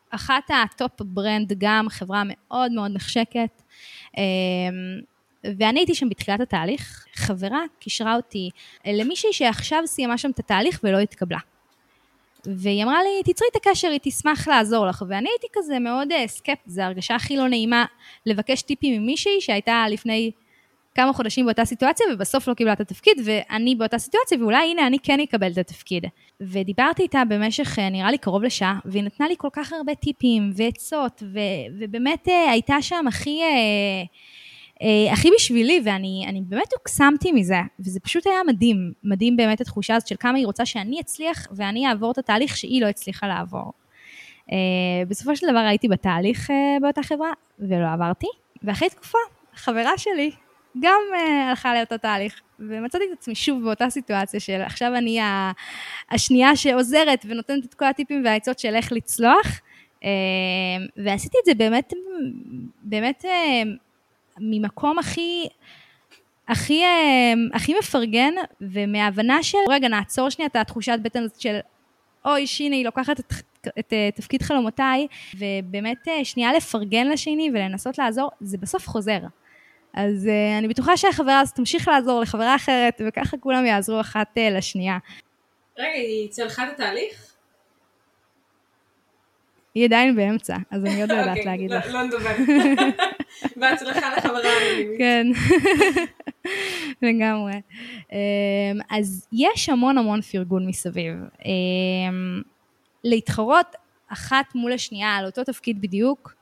אחת 0.09 0.43
ה 0.49 0.62
top 0.62 1.01
brand 1.01 1.53
גם, 1.57 1.85
חברה 1.89 2.23
מאוד 2.25 2.71
מאוד 2.71 2.91
נחשקת. 2.93 3.61
אה, 4.17 4.23
ואני 5.43 5.79
הייתי 5.79 5.95
שם 5.95 6.09
בתחילת 6.09 6.39
התהליך, 6.39 7.05
חברה 7.13 7.61
קישרה 7.79 8.15
אותי 8.15 8.49
למישהי 8.85 9.33
שעכשיו 9.33 9.83
סיימה 9.85 10.17
שם 10.17 10.29
את 10.29 10.39
התהליך 10.39 10.79
ולא 10.83 10.99
התקבלה. 10.99 11.39
והיא 12.45 12.83
אמרה 12.83 12.99
לי, 13.03 13.33
תצרי 13.33 13.47
את 13.51 13.55
הקשר, 13.55 13.87
היא 13.87 13.99
תשמח 14.03 14.47
לעזור 14.47 14.87
לך. 14.87 15.03
ואני 15.07 15.29
הייתי 15.29 15.47
כזה 15.53 15.79
מאוד 15.79 16.11
אה, 16.11 16.27
סקפט, 16.27 16.63
זו 16.65 16.81
הרגשה 16.81 17.15
הכי 17.15 17.37
לא 17.37 17.47
נעימה 17.47 17.85
לבקש 18.25 18.61
טיפים 18.61 19.01
ממישהי 19.01 19.41
שהייתה 19.41 19.85
לפני 19.89 20.31
כמה 20.95 21.13
חודשים 21.13 21.45
באותה 21.45 21.65
סיטואציה, 21.65 22.05
ובסוף 22.13 22.47
לא 22.47 22.53
קיבלה 22.53 22.73
את 22.73 22.79
התפקיד, 22.79 23.21
ואני 23.25 23.75
באותה 23.75 23.97
סיטואציה, 23.97 24.37
ואולי 24.41 24.71
הנה 24.71 24.87
אני 24.87 24.99
כן 24.99 25.19
אקבל 25.19 25.51
את 25.51 25.57
התפקיד. 25.57 26.05
ודיברתי 26.41 27.03
איתה 27.03 27.23
במשך 27.29 27.79
אה, 27.79 27.89
נראה 27.89 28.11
לי 28.11 28.17
קרוב 28.17 28.43
לשעה, 28.43 28.79
והיא 28.85 29.03
נתנה 29.03 29.27
לי 29.27 29.35
כל 29.37 29.49
כך 29.53 29.73
הרבה 29.73 29.95
טיפים 29.95 30.51
ועצות, 30.55 31.23
ו- 31.33 31.39
ובאמת 31.79 32.27
אה, 32.27 32.51
הייתה 32.51 32.81
שם 32.81 33.05
הכי... 33.07 33.41
אה, 33.43 34.03
הכי 35.11 35.29
בשבילי, 35.35 35.81
ואני 35.85 36.41
באמת 36.45 36.73
הוקסמתי 36.73 37.31
מזה, 37.31 37.59
וזה 37.79 37.99
פשוט 37.99 38.27
היה 38.27 38.39
מדהים, 38.47 38.91
מדהים 39.03 39.37
באמת 39.37 39.61
התחושה 39.61 39.95
הזאת 39.95 40.07
של 40.07 40.15
כמה 40.19 40.37
היא 40.37 40.45
רוצה 40.45 40.65
שאני 40.65 40.99
אצליח 40.99 41.47
ואני 41.51 41.87
אעבור 41.87 42.11
את 42.11 42.17
התהליך 42.17 42.57
שהיא 42.57 42.81
לא 42.81 42.87
הצליחה 42.87 43.27
לעבור. 43.27 43.73
אה, 44.51 44.57
בסופו 45.07 45.35
של 45.35 45.47
דבר 45.51 45.59
הייתי 45.59 45.87
בתהליך 45.87 46.51
אה, 46.51 46.77
באותה 46.81 47.03
חברה, 47.03 47.31
ולא 47.59 47.93
עברתי, 47.93 48.27
ואחרי 48.63 48.89
תקופה, 48.89 49.17
חברה 49.55 49.97
שלי 49.97 50.31
גם 50.79 51.01
הלכה 51.49 51.75
לאותו 51.75 51.97
תהליך, 51.97 52.41
ומצאתי 52.59 53.03
את 53.03 53.17
עצמי 53.17 53.35
שוב 53.35 53.63
באותה 53.63 53.89
סיטואציה 53.89 54.39
של 54.39 54.61
עכשיו 54.61 54.95
אני 54.95 55.19
השנייה 56.11 56.55
שעוזרת 56.55 57.25
ונותנת 57.27 57.65
את 57.65 57.73
כל 57.73 57.85
הטיפים 57.85 58.25
והעצות 58.25 58.59
של 58.59 58.75
איך 58.75 58.91
לצלוח, 58.91 59.61
ועשיתי 60.97 61.37
את 61.41 61.45
זה 61.45 61.53
באמת, 61.53 61.93
באמת 62.83 63.25
ממקום 64.39 64.99
הכי, 64.99 65.47
הכי, 66.47 66.83
אמ, 66.83 67.49
הכי 67.53 67.73
מפרגן, 67.79 68.33
ומהבנה 68.61 69.43
של, 69.43 69.57
רגע, 69.69 69.87
נעצור 69.87 70.29
שנייה 70.29 70.47
את 70.49 70.55
התחושת 70.55 70.99
בטן 71.01 71.23
הזאת 71.23 71.41
של, 71.41 71.57
אוי, 72.25 72.47
שיני, 72.47 72.75
היא 72.75 72.85
לוקחת 72.85 73.19
את, 73.19 73.33
את, 73.79 73.93
אה, 73.93 74.09
תפקיד 74.15 74.41
חלומותיי, 74.41 75.07
ובאמת 75.37 76.07
אה, 76.07 76.25
שנייה 76.25 76.53
לפרגן 76.53 77.07
לשני 77.07 77.49
ולנסות 77.53 77.97
לעזור, 77.97 78.31
זה 78.41 78.57
בסוף 78.57 78.87
חוזר. 78.87 79.19
אז 79.93 80.29
אני 80.59 80.67
בטוחה 80.67 80.97
שהחברה 80.97 81.39
הזאת 81.39 81.55
תמשיך 81.55 81.87
לעזור 81.87 82.21
לחברה 82.21 82.55
אחרת, 82.55 83.01
וככה 83.07 83.37
כולם 83.37 83.65
יעזרו 83.65 83.99
אחת 84.01 84.37
לשנייה. 84.51 84.97
רגע, 85.77 85.89
היא 85.89 86.29
צלחה 86.29 86.67
את 86.67 86.73
התהליך? 86.73 87.33
היא 89.75 89.85
עדיין 89.85 90.15
באמצע, 90.15 90.55
אז 90.71 90.85
אני 90.85 91.01
עוד 91.01 91.11
לא 91.11 91.15
יודעת 91.15 91.29
אוקיי, 91.29 91.45
להגיד 91.45 91.71
לא- 91.71 91.77
לך. 91.77 91.85
לא 91.87 92.03
נדבר. 92.03 92.35
בהצלחה 93.55 94.17
לחברה 94.17 94.49
האנונימית. 94.49 94.97
כן, 94.97 95.27
לגמרי. 97.01 97.61
אמ, 98.11 98.79
אז 98.89 99.27
יש 99.31 99.69
המון 99.69 99.97
המון 99.97 100.21
פרגון 100.21 100.67
מסביב. 100.67 101.15
אמ, 101.45 102.41
להתחרות 103.03 103.75
אחת 104.07 104.55
מול 104.55 104.73
השנייה 104.73 105.15
על 105.15 105.25
אותו 105.25 105.43
תפקיד 105.43 105.81
בדיוק, 105.81 106.33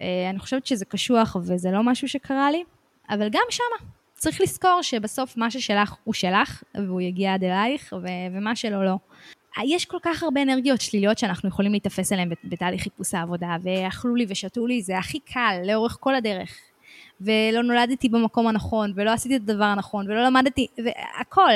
אה, 0.00 0.30
אני 0.30 0.38
חושבת 0.38 0.66
שזה 0.66 0.84
קשוח 0.84 1.36
וזה 1.40 1.70
לא 1.70 1.82
משהו 1.82 2.08
שקרה 2.08 2.50
לי, 2.50 2.64
אבל 3.10 3.28
גם 3.30 3.42
שמה. 3.50 3.88
צריך 4.14 4.40
לזכור 4.40 4.78
שבסוף 4.82 5.36
מה 5.36 5.50
ששלך 5.50 5.94
הוא 6.04 6.14
שלך, 6.14 6.62
והוא 6.74 7.00
יגיע 7.00 7.34
עד 7.34 7.44
אלייך, 7.44 7.94
ומה 8.32 8.56
שלא 8.56 8.84
לא. 8.84 8.96
יש 9.64 9.84
כל 9.84 9.98
כך 10.02 10.22
הרבה 10.22 10.42
אנרגיות 10.42 10.80
שליליות 10.80 11.18
שאנחנו 11.18 11.48
יכולים 11.48 11.72
להיתפס 11.72 12.12
אליהן 12.12 12.30
בתהליך 12.44 12.82
חיפוש 12.82 13.14
העבודה, 13.14 13.56
ואכלו 13.62 14.14
לי 14.14 14.26
ושתו 14.28 14.66
לי, 14.66 14.82
זה 14.82 14.98
הכי 14.98 15.18
קל 15.18 15.60
לאורך 15.64 15.96
כל 16.00 16.14
הדרך. 16.14 16.58
ולא 17.20 17.62
נולדתי 17.62 18.08
במקום 18.08 18.46
הנכון, 18.46 18.92
ולא 18.96 19.10
עשיתי 19.10 19.36
את 19.36 19.40
הדבר 19.40 19.64
הנכון, 19.64 20.10
ולא 20.10 20.24
למדתי, 20.24 20.66
והכל. 20.84 21.52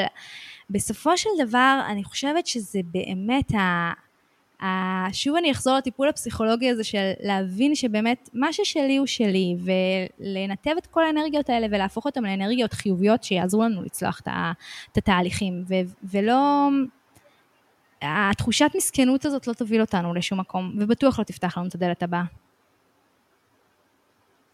בסופו 0.71 1.17
של 1.17 1.31
דבר, 1.39 1.81
אני 1.89 2.05
חושבת 2.05 2.47
שזה 2.47 2.81
באמת 2.85 3.55
ה... 3.55 3.93
שוב 5.13 5.37
אני 5.37 5.53
אחזור 5.53 5.77
לטיפול 5.77 6.09
הפסיכולוגי 6.09 6.71
הזה 6.71 6.85
של 6.85 7.11
להבין 7.21 7.75
שבאמת 7.75 8.31
מה 8.35 8.53
ששלי 8.53 8.97
הוא 8.97 9.07
שלי, 9.07 9.57
ולנתב 9.61 10.71
את 10.79 10.87
כל 10.87 11.05
האנרגיות 11.05 11.51
האלה 11.51 11.67
ולהפוך 11.71 12.05
אותן 12.05 12.23
לאנרגיות 12.23 12.73
חיוביות 12.73 13.25
שיעזרו 13.25 13.63
לנו 13.63 13.83
לצלוח 13.83 14.21
את 14.93 14.99
התהליכים, 14.99 15.65
ולא... 16.05 16.69
התחושת 18.03 18.71
מסכנות 18.75 19.25
הזאת 19.25 19.47
לא 19.47 19.53
תוביל 19.53 19.81
אותנו 19.81 20.15
לשום 20.15 20.41
מקום, 20.41 20.77
ובטוח 20.81 21.19
לא 21.19 21.25
תפתח 21.25 21.59
לנו 21.59 21.69
את 21.69 21.75
הדלת 21.75 22.03
הבאה. 22.03 22.21
אני 22.21 22.29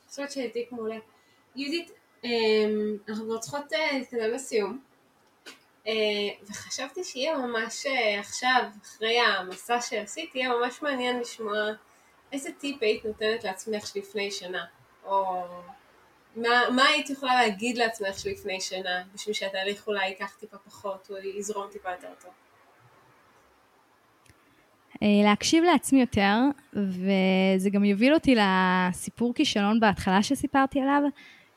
חושבת 0.09 0.31
שהעתיק 0.31 0.73
מעולה. 0.73 0.97
יהודית, 1.57 1.91
אמ, 2.25 2.97
אנחנו 3.09 3.25
כבר 3.25 3.39
צריכות 3.39 3.73
אה, 3.73 3.99
להתקדם 3.99 4.31
לסיום. 4.31 4.81
אה, 5.87 5.93
וחשבתי 6.51 7.05
שיהיה 7.05 7.37
ממש 7.37 7.87
אה, 7.87 8.21
עכשיו, 8.21 8.63
אחרי 8.83 9.19
המסע 9.19 9.81
שעשית, 9.81 10.35
יהיה 10.35 10.49
ממש 10.49 10.83
מעניין 10.83 11.21
לשמוע 11.21 11.57
איזה 12.33 12.53
טיפ 12.59 12.83
היית 12.83 13.05
נותנת 13.05 13.45
לעצמך 13.45 13.87
שלפני 13.87 14.31
שנה, 14.31 14.65
או 15.05 15.45
מה, 16.37 16.71
מה 16.77 16.85
היית 16.85 17.11
יכולה 17.11 17.35
להגיד 17.35 17.79
לעצמך 17.79 18.19
שלפני 18.19 18.61
שנה, 18.61 19.03
בשביל 19.15 19.35
שהתהליך 19.35 19.87
אולי 19.87 20.09
ייקח 20.09 20.37
טיפה 20.41 20.57
פחות, 20.59 21.11
או 21.11 21.17
יזרום 21.17 21.71
טיפה 21.73 21.91
יותר 21.91 22.11
טוב. 22.21 22.31
אה, 25.03 25.09
להקשיב 25.25 25.65
לעצמי 25.65 26.01
יותר, 26.01 26.37
וזה 26.73 27.71
גם 27.71 27.85
יוביל 27.85 28.15
אותי 28.15 28.35
לסיפור 28.35 29.35
כישלון 29.35 29.81
בהתחלה 29.81 30.23
שסיפרתי 30.23 30.81
עליו, 30.81 31.03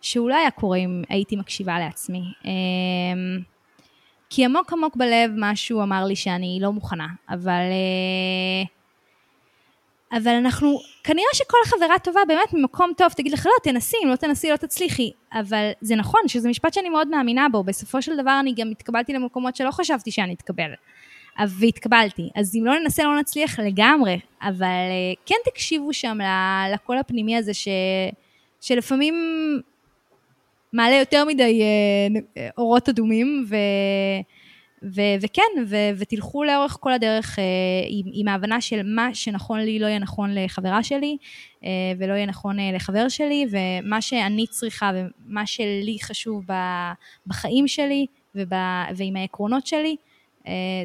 שהוא 0.02 0.30
לא 0.30 0.36
היה 0.36 0.52
קורה 0.52 0.78
אם 0.78 1.02
הייתי 1.10 1.36
מקשיבה 1.36 1.80
לעצמי. 1.80 2.22
כי 4.30 4.46
עמוק 4.46 4.74
עמוק 4.74 4.96
בלב 4.96 5.32
משהו 5.38 5.84
אמר 5.84 6.06
לי 6.06 6.16
שאני 6.16 6.60
לא 6.62 6.72
מוכנה, 6.72 7.08
אבל... 7.30 7.52
אה, 7.72 8.78
אבל 10.12 10.32
אנחנו, 10.32 10.80
כנראה 11.04 11.28
שכל 11.34 11.58
חברה 11.66 12.00
טובה 12.04 12.20
באמת 12.28 12.54
ממקום 12.54 12.92
טוב 12.98 13.12
תגיד 13.12 13.32
לך 13.32 13.46
לא, 13.46 13.52
תנסי, 13.64 13.98
אם 14.04 14.10
לא 14.10 14.16
תנסי 14.16 14.52
לא 14.52 14.56
תצליחי, 14.56 15.12
אבל 15.34 15.70
זה 15.82 15.96
נכון 15.96 16.22
שזה 16.28 16.50
משפט 16.50 16.74
שאני 16.74 16.90
מאוד 16.90 17.08
מאמינה 17.08 17.48
בו, 17.52 17.64
בסופו 17.64 18.02
של 18.02 18.18
דבר 18.18 18.38
אני 18.40 18.54
גם 18.58 18.72
התקבלתי 18.72 19.14
למקומות 19.14 19.56
שלא 19.56 19.72
חשבתי 19.72 20.12
שאני 20.12 20.34
אתקבל, 20.34 20.72
והתקבלתי, 21.48 22.30
אז 22.36 22.56
אם 22.56 22.66
לא 22.66 22.80
ננסה 22.80 23.04
לא 23.04 23.20
נצליח 23.20 23.60
לגמרי, 23.60 24.20
אבל 24.42 24.66
אה, 24.66 25.14
כן 25.26 25.36
תקשיבו 25.46 25.94
שם 25.94 26.18
לקול 26.74 26.98
הפנימי 26.98 27.38
הזה 27.38 27.54
ש, 27.54 27.68
שלפעמים 28.62 29.16
מעלה 30.74 30.96
יותר 30.96 31.26
מדי 31.26 31.62
אה, 31.62 32.50
אורות 32.58 32.90
אדומים, 32.90 33.46
ו, 33.50 33.56
ו, 34.84 35.02
וכן, 35.22 35.42
ו, 35.68 35.76
ותלכו 35.98 36.44
לאורך 36.44 36.78
כל 36.80 36.94
הדרך 36.94 37.40
אה, 37.40 37.44
עם, 37.88 38.06
עם 38.14 38.28
ההבנה 38.28 38.62
של 38.62 38.82
מה 38.84 39.10
שנכון 39.14 39.60
לי 39.60 39.80
לא 39.80 39.88
יהיה 39.88 40.00
נכון 40.00 40.36
לחברה 40.36 40.84
שלי, 40.84 41.18
אה, 41.64 41.70
ולא 42.00 42.14
יהיה 42.14 42.26
נכון 42.26 42.60
אה, 42.60 42.72
לחבר 42.74 43.10
שלי, 43.10 43.46
ומה 43.52 44.02
שאני 44.02 44.48
צריכה 44.48 44.92
ומה 44.96 45.46
שלי 45.46 45.98
חשוב 46.02 46.46
בחיים 47.28 47.68
שלי 47.68 48.06
וב, 48.36 48.54
ועם 48.96 49.16
העקרונות 49.16 49.68
שלי, 49.68 49.96
אה, 50.00 50.07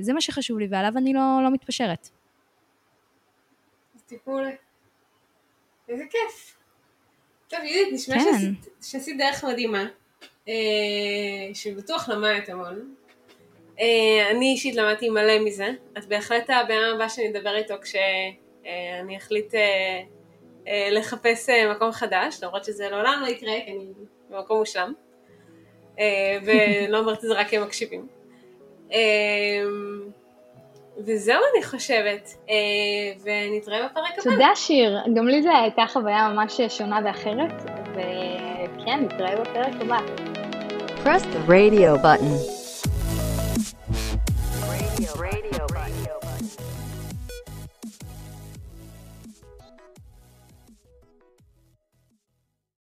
זה 0.01 0.13
מה 0.13 0.21
שחשוב 0.21 0.59
לי, 0.59 0.67
ועליו 0.71 0.93
אני 0.97 1.13
לא, 1.13 1.21
לא 1.45 1.51
מתפשרת. 1.51 2.09
טיפול. 4.13 4.49
איזה 5.89 6.05
כיף. 6.11 6.57
טוב, 7.49 7.61
יהודית, 7.65 7.95
נשמע 7.95 8.15
כן. 8.15 8.69
שעשית 8.83 9.19
דרך 9.19 9.45
מדהימה, 9.45 9.87
אה, 10.49 10.55
שבטוח 11.55 12.09
למדת 12.09 12.49
המון. 12.49 12.95
אה, 13.81 14.31
אני 14.31 14.53
אישית 14.53 14.75
למדתי 14.75 15.09
מלא 15.09 15.39
מזה. 15.39 15.71
את 15.99 16.07
בהחלט 16.07 16.51
הבן 16.51 16.79
הבא 16.95 17.09
שאני 17.09 17.29
אדבר 17.31 17.57
איתו 17.57 17.75
כשאני 17.83 19.17
אחליט 19.17 19.55
אה, 19.55 20.89
לחפש 20.91 21.49
מקום 21.77 21.93
חדש, 21.93 22.43
למרות 22.43 22.65
שזה 22.65 22.89
לעולם 22.89 23.19
לא 23.23 23.27
יקרה, 23.27 23.53
כי 23.65 23.71
אני 23.71 23.87
במקום 24.31 24.59
מושלם. 24.59 24.93
ולא 26.47 26.99
אומרת 26.99 27.17
את 27.17 27.23
זה 27.23 27.35
רק 27.35 27.49
כי 27.49 27.57
הם 27.57 27.63
מקשיבים. 27.63 28.07
וזהו 31.07 31.41
אני 31.55 31.65
חושבת, 31.65 32.35
אה, 32.51 32.55
ונתראה 33.25 33.89
בפרק 33.89 34.13
הבא. 34.19 34.31
תודה 34.31 34.51
שיר, 34.55 34.99
גם 35.15 35.29
לי 35.29 35.43
זו 35.43 35.51
הייתה 35.63 35.83
חוויה 35.89 36.29
ממש 36.29 36.61
שונה 36.69 36.99
ואחרת, 37.05 37.53
וכן, 37.93 39.01
נתראה 39.05 39.37
בפרק 39.37 39.75
הבא. 39.81 39.99
Press 41.05 41.23
the 41.23 41.51
radio 41.51 41.97
button. 41.97 42.63
Radio, 44.69 45.11
radio. 45.19 45.42